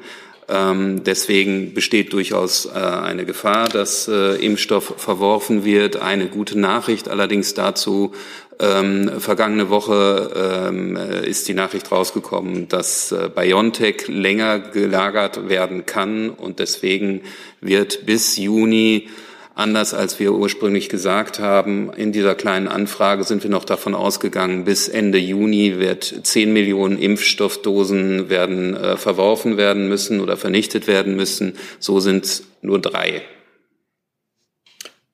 [0.49, 6.01] Ähm, deswegen besteht durchaus äh, eine Gefahr, dass äh, Impfstoff verworfen wird.
[6.01, 8.11] Eine gute Nachricht allerdings dazu,
[8.59, 16.29] ähm, vergangene Woche ähm, ist die Nachricht rausgekommen, dass äh, BioNTech länger gelagert werden kann
[16.29, 17.21] und deswegen
[17.61, 19.09] wird bis Juni
[19.55, 24.65] Anders als wir ursprünglich gesagt haben, in dieser kleinen Anfrage sind wir noch davon ausgegangen,
[24.65, 31.15] bis Ende Juni wird 10 Millionen Impfstoffdosen werden äh, verworfen werden müssen oder vernichtet werden
[31.15, 31.55] müssen.
[31.79, 33.21] So sind es nur drei.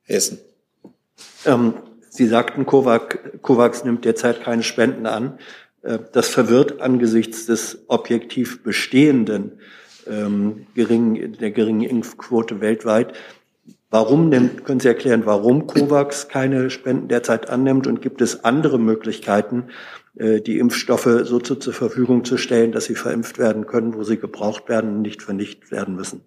[0.06, 0.40] Essen.
[1.46, 1.74] Ähm,
[2.20, 5.40] Sie sagten, COVAX nimmt derzeit keine Spenden an.
[5.84, 9.54] Äh, das verwirrt angesichts des objektiv bestehenden
[10.06, 13.14] ähm, geringen, der geringen Impfquote weltweit.
[13.90, 18.80] Warum nimmt, können Sie erklären, warum COVAX keine Spenden derzeit annimmt und gibt es andere
[18.80, 19.70] Möglichkeiten,
[20.18, 24.18] äh, die Impfstoffe so zur Verfügung zu stellen, dass sie verimpft werden können, wo sie
[24.18, 26.26] gebraucht werden und nicht vernichtet werden müssen?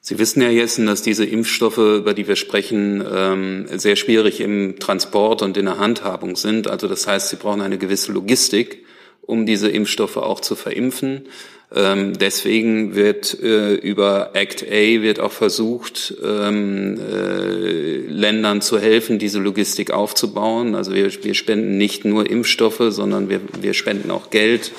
[0.00, 4.78] Sie wissen, Herr Jessen, dass diese Impfstoffe, über die wir sprechen, ähm, sehr schwierig im
[4.78, 6.68] Transport und in der Handhabung sind.
[6.68, 8.84] Also das heißt, Sie brauchen eine gewisse Logistik,
[9.22, 11.26] um diese Impfstoffe auch zu verimpfen.
[11.74, 19.18] Ähm, deswegen wird äh, über Act A wird auch versucht, ähm, äh, Ländern zu helfen,
[19.18, 20.74] diese Logistik aufzubauen.
[20.74, 24.72] Also wir, wir spenden nicht nur Impfstoffe, sondern wir, wir spenden auch Geld,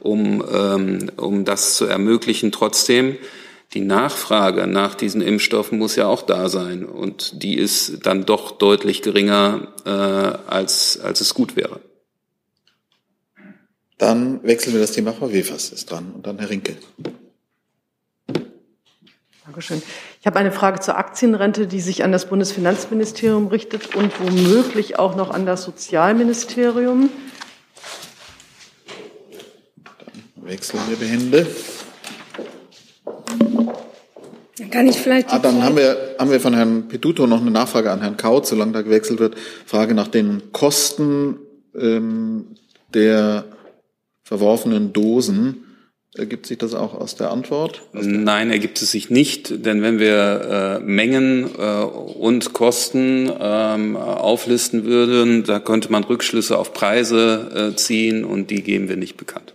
[0.00, 0.42] um,
[1.16, 2.52] um das zu ermöglichen.
[2.52, 3.16] Trotzdem,
[3.72, 6.84] die Nachfrage nach diesen Impfstoffen muss ja auch da sein.
[6.84, 11.80] Und die ist dann doch deutlich geringer, äh, als, als es gut wäre.
[13.98, 15.12] Dann wechseln wir das Thema.
[15.12, 16.76] Frau Wefers ist dran und dann Herr Rinke.
[19.44, 19.82] Dankeschön.
[20.20, 25.16] Ich habe eine Frage zur Aktienrente, die sich an das Bundesfinanzministerium richtet und womöglich auch
[25.16, 27.10] noch an das Sozialministerium.
[29.84, 31.46] Dann wechseln wir die Hände.
[34.58, 35.32] Dann kann ich vielleicht.
[35.32, 38.46] Ah, dann haben wir, haben wir von Herrn Peduto noch eine Nachfrage an Herrn Kaut,
[38.46, 39.34] solange da gewechselt wird.
[39.66, 41.38] Frage nach den Kosten
[41.76, 42.46] ähm,
[42.92, 43.44] der
[44.22, 45.64] verworfenen Dosen.
[46.16, 47.82] Ergibt sich das auch aus der Antwort?
[47.92, 54.84] Nein, ergibt es sich nicht, denn wenn wir äh, Mengen äh, und Kosten ähm, auflisten
[54.84, 59.53] würden, da könnte man Rückschlüsse auf Preise äh, ziehen und die geben wir nicht bekannt.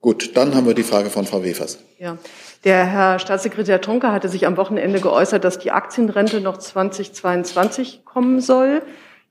[0.00, 1.80] Gut, dann haben wir die Frage von Frau Wefers.
[1.98, 2.18] Ja,
[2.64, 8.40] der Herr Staatssekretär Tonka hatte sich am Wochenende geäußert, dass die Aktienrente noch 2022 kommen
[8.40, 8.82] soll.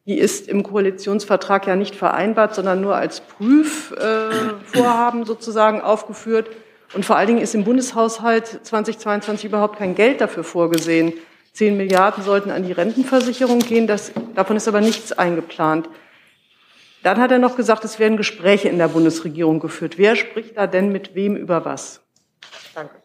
[0.06, 6.50] Die ist im Koalitionsvertrag ja nicht vereinbart, sondern nur als Prüfvorhaben äh, sozusagen aufgeführt.
[6.94, 11.14] Und vor allen Dingen ist im Bundeshaushalt 2022 überhaupt kein Geld dafür vorgesehen.
[11.52, 13.88] Zehn Milliarden sollten an die Rentenversicherung gehen.
[13.88, 15.90] Das, davon ist aber nichts eingeplant.
[17.04, 19.98] Dann hat er noch gesagt, es werden Gespräche in der Bundesregierung geführt.
[19.98, 22.02] Wer spricht da denn mit wem über was?
[22.74, 22.96] Danke.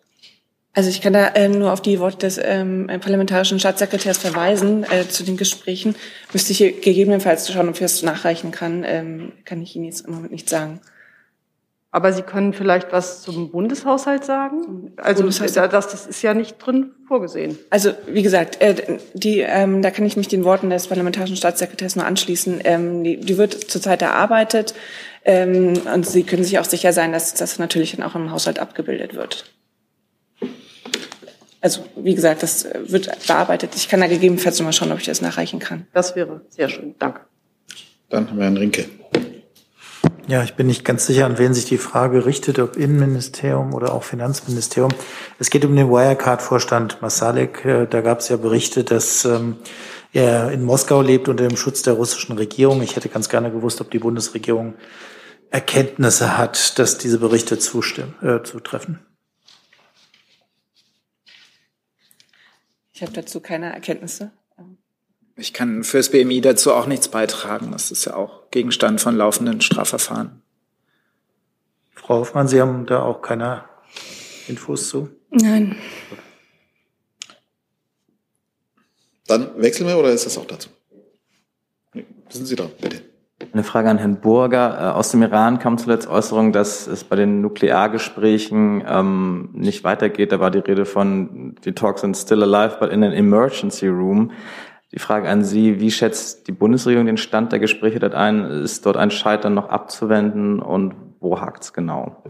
[0.74, 5.06] Also ich kann da äh, nur auf die Worte des ähm, parlamentarischen Staatssekretärs verweisen äh,
[5.06, 5.94] zu den Gesprächen.
[6.32, 8.82] Müsste ich gegebenenfalls schauen, ob ich das nachreichen kann.
[8.86, 10.80] Ähm, kann ich Ihnen jetzt im Moment nicht sagen.
[11.94, 14.92] Aber Sie können vielleicht was zum Bundeshaushalt sagen?
[14.96, 15.74] Also Bundeshaushalt.
[15.74, 17.58] Das, das ist ja nicht drin vorgesehen.
[17.68, 21.94] Also wie gesagt, äh, die, ähm, da kann ich mich den Worten des parlamentarischen Staatssekretärs
[21.94, 22.60] nur anschließen.
[22.64, 24.74] Ähm, die, die wird zurzeit erarbeitet.
[25.26, 28.58] Ähm, und Sie können sich auch sicher sein, dass das natürlich dann auch im Haushalt
[28.58, 29.52] abgebildet wird.
[31.60, 33.72] Also wie gesagt, das wird bearbeitet.
[33.76, 35.86] Ich kann da gegebenenfalls nochmal schauen, ob ich das nachreichen kann.
[35.92, 36.94] Das wäre sehr schön.
[36.98, 37.20] Danke.
[38.08, 38.86] Dann haben wir Herrn Rinke.
[40.32, 43.92] Ja, ich bin nicht ganz sicher, an wen sich die Frage richtet, ob Innenministerium oder
[43.92, 44.90] auch Finanzministerium.
[45.38, 47.62] Es geht um den Wirecard-Vorstand Masalek.
[47.66, 49.58] Äh, da gab es ja Berichte, dass ähm,
[50.14, 52.80] er in Moskau lebt unter dem Schutz der russischen Regierung.
[52.80, 54.72] Ich hätte ganz gerne gewusst, ob die Bundesregierung
[55.50, 59.00] Erkenntnisse hat, dass diese Berichte zustimmen, äh, zutreffen.
[62.94, 64.32] Ich habe dazu keine Erkenntnisse.
[65.36, 67.70] Ich kann fürs BMI dazu auch nichts beitragen.
[67.72, 70.42] Das ist ja auch Gegenstand von laufenden Strafverfahren.
[71.94, 73.64] Frau Hoffmann, Sie haben da auch keine
[74.48, 75.08] Infos zu?
[75.30, 75.76] Nein.
[79.26, 80.68] Dann wechseln wir oder ist das auch dazu?
[81.94, 83.02] Nee, sind Sie da, bitte.
[83.52, 84.78] Eine Frage an Herrn Burger.
[84.78, 90.32] Äh, aus dem Iran kam zuletzt Äußerung, dass es bei den Nukleargesprächen ähm, nicht weitergeht.
[90.32, 94.32] Da war die Rede von, die Talks sind still alive, but in an emergency room.
[94.94, 98.44] Die Frage an Sie, wie schätzt die Bundesregierung den Stand der Gespräche dort ein?
[98.44, 102.22] Ist dort ein Scheitern noch abzuwenden und wo hakt es genau?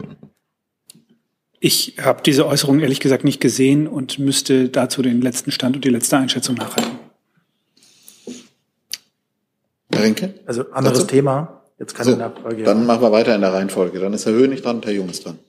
[1.59, 5.83] Ich habe diese Äußerung ehrlich gesagt nicht gesehen und müsste dazu den letzten Stand und
[5.83, 6.99] die letzte Einschätzung nachhalten.
[9.91, 10.33] Herr Rinke?
[10.45, 11.07] Also anderes Dazu?
[11.07, 11.61] Thema.
[11.79, 13.99] Jetzt keine So, dann machen wir weiter in der Reihenfolge.
[13.99, 15.39] Dann ist Herr Höhnig dran und Herr Jungs dran.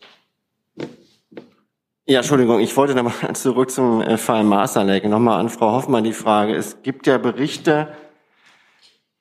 [2.06, 5.08] Ja, Entschuldigung, ich wollte nochmal zurück zum äh, Fall Masterlake.
[5.08, 6.54] Nochmal an Frau Hoffmann die Frage.
[6.54, 7.88] Es gibt ja Berichte,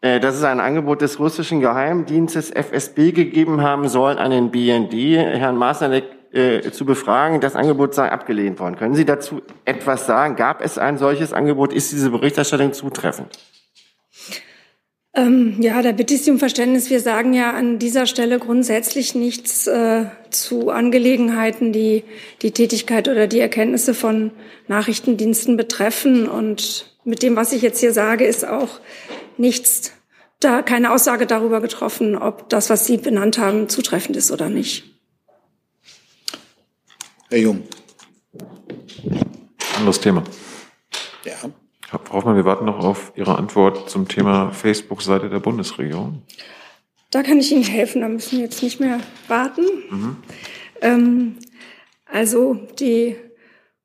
[0.02, 4.94] äh, dass es ein Angebot des russischen Geheimdienstes FSB gegeben haben soll an den BND,
[5.16, 7.40] Herrn Masterlake äh, zu befragen.
[7.40, 8.76] Das Angebot sei abgelehnt worden.
[8.76, 10.36] Können Sie dazu etwas sagen?
[10.36, 11.72] Gab es ein solches Angebot?
[11.72, 13.30] Ist diese Berichterstattung zutreffend?
[15.16, 16.90] Ähm, ja, da bitte ich Sie um Verständnis.
[16.90, 22.04] Wir sagen ja an dieser Stelle grundsätzlich nichts äh, zu Angelegenheiten, die
[22.42, 24.32] die Tätigkeit oder die Erkenntnisse von
[24.68, 26.28] Nachrichtendiensten betreffen.
[26.28, 28.80] Und mit dem, was ich jetzt hier sage, ist auch
[29.38, 29.92] nichts,
[30.40, 34.84] da keine Aussage darüber getroffen, ob das, was Sie benannt haben, zutreffend ist oder nicht.
[37.30, 37.64] Herr Jung.
[39.78, 40.24] Anderes Thema.
[41.24, 41.52] Ja.
[42.04, 46.24] Frau Hoffmann, wir warten noch auf Ihre Antwort zum Thema Facebook-Seite der Bundesregierung.
[47.12, 49.62] Da kann ich Ihnen helfen, da müssen wir jetzt nicht mehr warten.
[49.90, 50.16] Mhm.
[50.82, 51.38] Ähm,
[52.06, 53.16] also die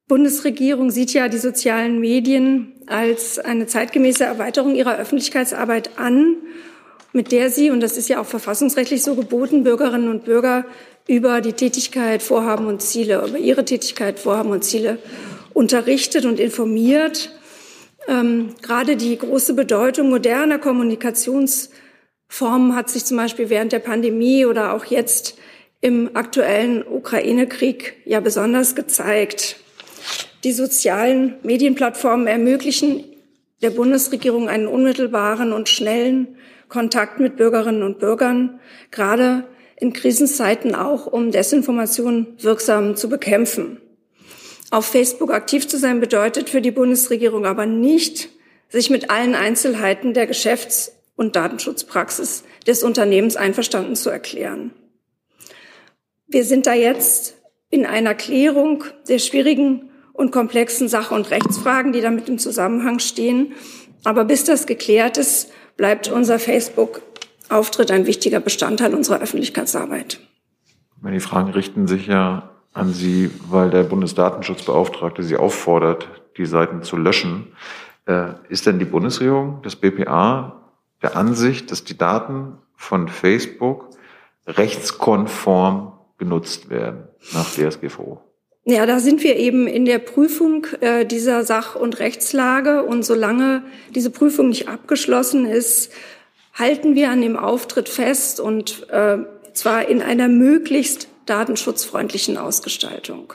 [0.09, 6.37] Bundesregierung sieht ja die sozialen Medien als eine zeitgemäße Erweiterung ihrer Öffentlichkeitsarbeit an,
[7.13, 10.65] mit der sie, und das ist ja auch verfassungsrechtlich so geboten, Bürgerinnen und Bürger
[11.07, 14.99] über die Tätigkeit, Vorhaben und Ziele, über ihre Tätigkeit, Vorhaben und Ziele
[15.53, 17.31] unterrichtet und informiert.
[18.09, 24.73] Ähm, gerade die große Bedeutung moderner Kommunikationsformen hat sich zum Beispiel während der Pandemie oder
[24.73, 25.37] auch jetzt
[25.81, 29.57] im aktuellen Ukraine-Krieg ja besonders gezeigt.
[30.43, 33.05] Die sozialen Medienplattformen ermöglichen
[33.61, 36.39] der Bundesregierung einen unmittelbaren und schnellen
[36.69, 39.45] Kontakt mit Bürgerinnen und Bürgern, gerade
[39.77, 43.81] in Krisenzeiten auch, um Desinformation wirksam zu bekämpfen.
[44.71, 48.29] Auf Facebook aktiv zu sein bedeutet für die Bundesregierung aber nicht,
[48.69, 54.73] sich mit allen Einzelheiten der Geschäfts- und Datenschutzpraxis des Unternehmens einverstanden zu erklären.
[56.27, 57.37] Wir sind da jetzt
[57.71, 63.55] in einer Klärung der schwierigen und komplexen Sach- und Rechtsfragen, die damit im Zusammenhang stehen.
[64.05, 70.21] Aber bis das geklärt ist, bleibt unser Facebook-Auftritt ein wichtiger Bestandteil unserer Öffentlichkeitsarbeit.
[71.03, 76.97] Die Fragen richten sich ja an Sie, weil der Bundesdatenschutzbeauftragte Sie auffordert, die Seiten zu
[76.97, 77.49] löschen.
[78.07, 80.63] Äh, ist denn die Bundesregierung, das BPA,
[81.03, 83.91] der Ansicht, dass die Daten von Facebook
[84.47, 88.21] rechtskonform genutzt werden nach DSGVO?
[88.65, 92.83] Ja, da sind wir eben in der Prüfung äh, dieser Sach- und Rechtslage.
[92.85, 93.63] Und solange
[93.95, 95.91] diese Prüfung nicht abgeschlossen ist,
[96.55, 99.19] halten wir an dem Auftritt fest und äh,
[99.55, 103.35] zwar in einer möglichst datenschutzfreundlichen Ausgestaltung.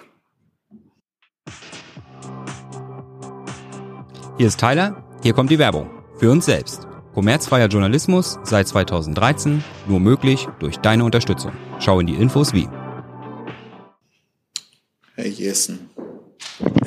[4.38, 5.92] Hier ist Tyler, hier kommt die Werbung.
[6.18, 6.88] Für uns selbst.
[7.14, 11.52] Kommerzfreier Journalismus seit 2013 nur möglich durch deine Unterstützung.
[11.80, 12.68] Schau in die Infos wie.
[15.16, 15.92] Herr Jessen.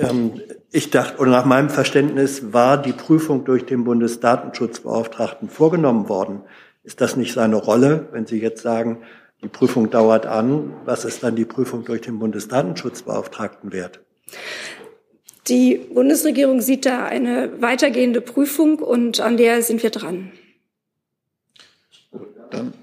[0.01, 0.41] Ähm,
[0.73, 6.43] ich dachte, oder nach meinem Verständnis war die Prüfung durch den Bundesdatenschutzbeauftragten vorgenommen worden.
[6.83, 9.03] Ist das nicht seine Rolle, wenn Sie jetzt sagen,
[9.47, 14.01] die Prüfung dauert an, was ist dann die Prüfung durch den Bundesdatenschutzbeauftragten wert?
[15.47, 20.33] Die Bundesregierung sieht da eine weitergehende Prüfung und an der sind wir dran.
[22.51, 22.75] Dann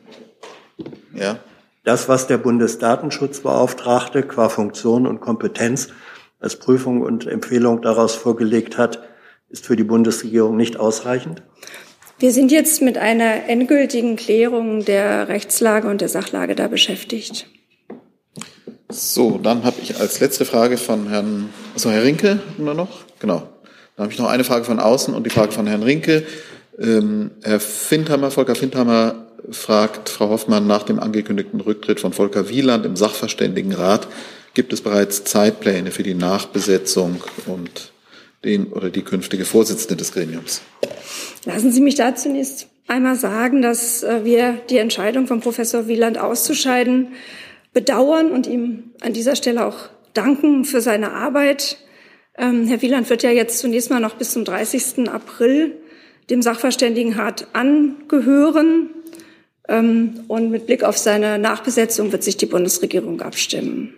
[1.14, 1.40] Ja.
[1.84, 5.90] Das, was der Bundesdatenschutzbeauftragte qua Funktion und Kompetenz
[6.40, 9.04] als Prüfung und Empfehlung daraus vorgelegt hat,
[9.50, 11.44] ist für die Bundesregierung nicht ausreichend?
[12.24, 17.48] Wir sind jetzt mit einer endgültigen Klärung der Rechtslage und der Sachlage da beschäftigt.
[18.88, 23.50] So, dann habe ich als letzte Frage von Herrn, also Herr Rinke nur noch, genau.
[23.98, 26.24] Dann habe ich noch eine Frage von außen und die Frage von Herrn Rinke.
[26.80, 32.86] Ähm, Herr Findhammer, Volker Findhammer fragt Frau Hoffmann nach dem angekündigten Rücktritt von Volker Wieland
[32.86, 34.08] im Sachverständigenrat.
[34.54, 37.92] Gibt es bereits Zeitpläne für die Nachbesetzung und
[38.46, 40.62] den oder die künftige Vorsitzende des Gremiums?
[41.46, 46.18] Lassen Sie mich da zunächst einmal sagen, dass äh, wir die Entscheidung von Professor Wieland
[46.18, 47.10] auszuscheiden
[47.74, 51.78] bedauern und ihm an dieser Stelle auch danken für seine Arbeit.
[52.38, 55.10] Ähm, Herr Wieland wird ja jetzt zunächst mal noch bis zum 30.
[55.10, 55.78] April
[56.30, 58.90] dem Sachverständigenrat angehören.
[59.68, 63.94] Ähm, und mit Blick auf seine Nachbesetzung wird sich die Bundesregierung abstimmen.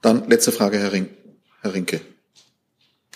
[0.00, 1.10] Dann letzte Frage, Herr, Rink,
[1.62, 2.00] Herr Rinke.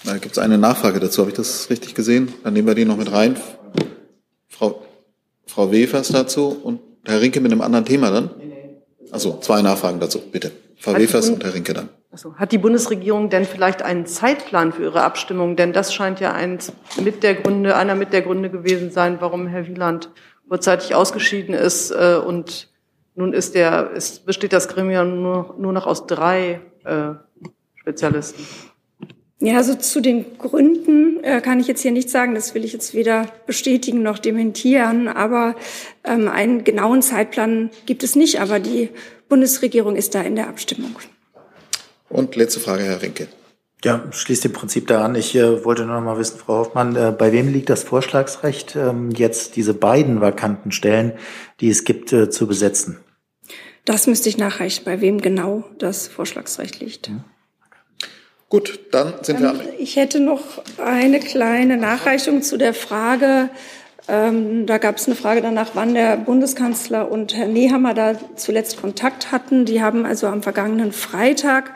[0.04, 1.22] Da gibt es eine Nachfrage dazu.
[1.22, 2.32] Habe ich das richtig gesehen?
[2.42, 3.36] Dann nehmen wir die noch mit rein.
[4.48, 4.82] Frau,
[5.46, 8.30] Frau Wefers dazu und Herr Rinke mit einem anderen Thema dann?
[9.10, 10.52] Also zwei Nachfragen dazu, bitte.
[10.76, 11.88] Frau Wefers und Herr Rinke dann.
[12.10, 15.56] Also, hat die Bundesregierung denn vielleicht einen Zeitplan für ihre Abstimmung?
[15.56, 16.72] Denn das scheint ja eins
[17.02, 20.10] mit der Gründe, einer mit der Gründe gewesen sein, warum Herr Wieland
[20.46, 21.90] vorzeitig ausgeschieden ist.
[21.90, 22.68] Äh, und
[23.14, 27.14] nun ist der, ist, besteht das Gremium nur, nur noch aus drei äh,
[27.80, 28.44] Spezialisten.
[29.44, 32.36] Ja, also zu den Gründen äh, kann ich jetzt hier nicht sagen.
[32.36, 35.08] Das will ich jetzt weder bestätigen noch dementieren.
[35.08, 35.56] Aber
[36.04, 38.40] ähm, einen genauen Zeitplan gibt es nicht.
[38.40, 38.90] Aber die
[39.28, 40.94] Bundesregierung ist da in der Abstimmung.
[42.08, 43.26] Und letzte Frage, Herr Rinke.
[43.82, 45.16] Ja, schließt im Prinzip da an.
[45.16, 48.76] Ich äh, wollte nur noch mal wissen, Frau Hoffmann, äh, bei wem liegt das Vorschlagsrecht,
[48.76, 51.14] ähm, jetzt diese beiden vakanten Stellen,
[51.58, 52.98] die es gibt, äh, zu besetzen?
[53.84, 57.10] Das müsste ich nachreichen, bei wem genau das Vorschlagsrecht liegt.
[57.10, 57.24] Mhm.
[58.52, 60.42] Gut, dann sind wir am ähm, Ich hätte noch
[60.76, 63.48] eine kleine Nachreichung zu der Frage,
[64.08, 68.78] ähm, da gab es eine Frage danach, wann der Bundeskanzler und Herr Nehammer da zuletzt
[68.78, 69.64] Kontakt hatten.
[69.64, 71.70] Die haben also am vergangenen Freitag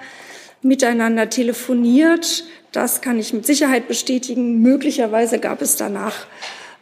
[0.61, 2.45] miteinander telefoniert.
[2.73, 4.61] Das kann ich mit Sicherheit bestätigen.
[4.61, 6.27] Möglicherweise gab es danach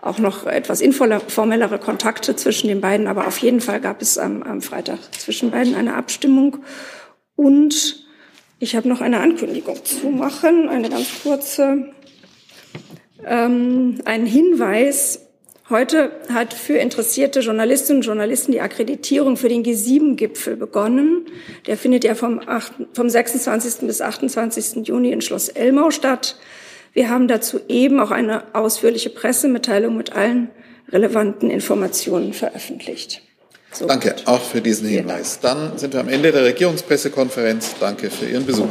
[0.03, 4.43] auch noch etwas informellere Kontakte zwischen den beiden, aber auf jeden Fall gab es am,
[4.43, 6.57] am Freitag zwischen beiden eine Abstimmung.
[7.37, 8.04] Und
[8.65, 11.93] ich habe noch eine Ankündigung zu machen, eine ganz kurze,
[13.27, 15.21] ähm, ein Hinweis.
[15.69, 21.27] Heute hat für interessierte Journalistinnen und Journalisten die Akkreditierung für den G7-Gipfel begonnen.
[21.67, 23.87] Der findet ja vom, 8, vom 26.
[23.87, 24.87] bis 28.
[24.89, 26.39] Juni in Schloss Elmau statt.
[26.95, 30.49] Wir haben dazu eben auch eine ausführliche Pressemitteilung mit allen
[30.91, 33.21] relevanten Informationen veröffentlicht.
[33.75, 34.27] So Danke gut.
[34.27, 35.41] auch für diesen Hinweis.
[35.41, 37.75] Dann sind wir am Ende der Regierungspressekonferenz.
[37.81, 38.69] Danke für Ihren Besuch.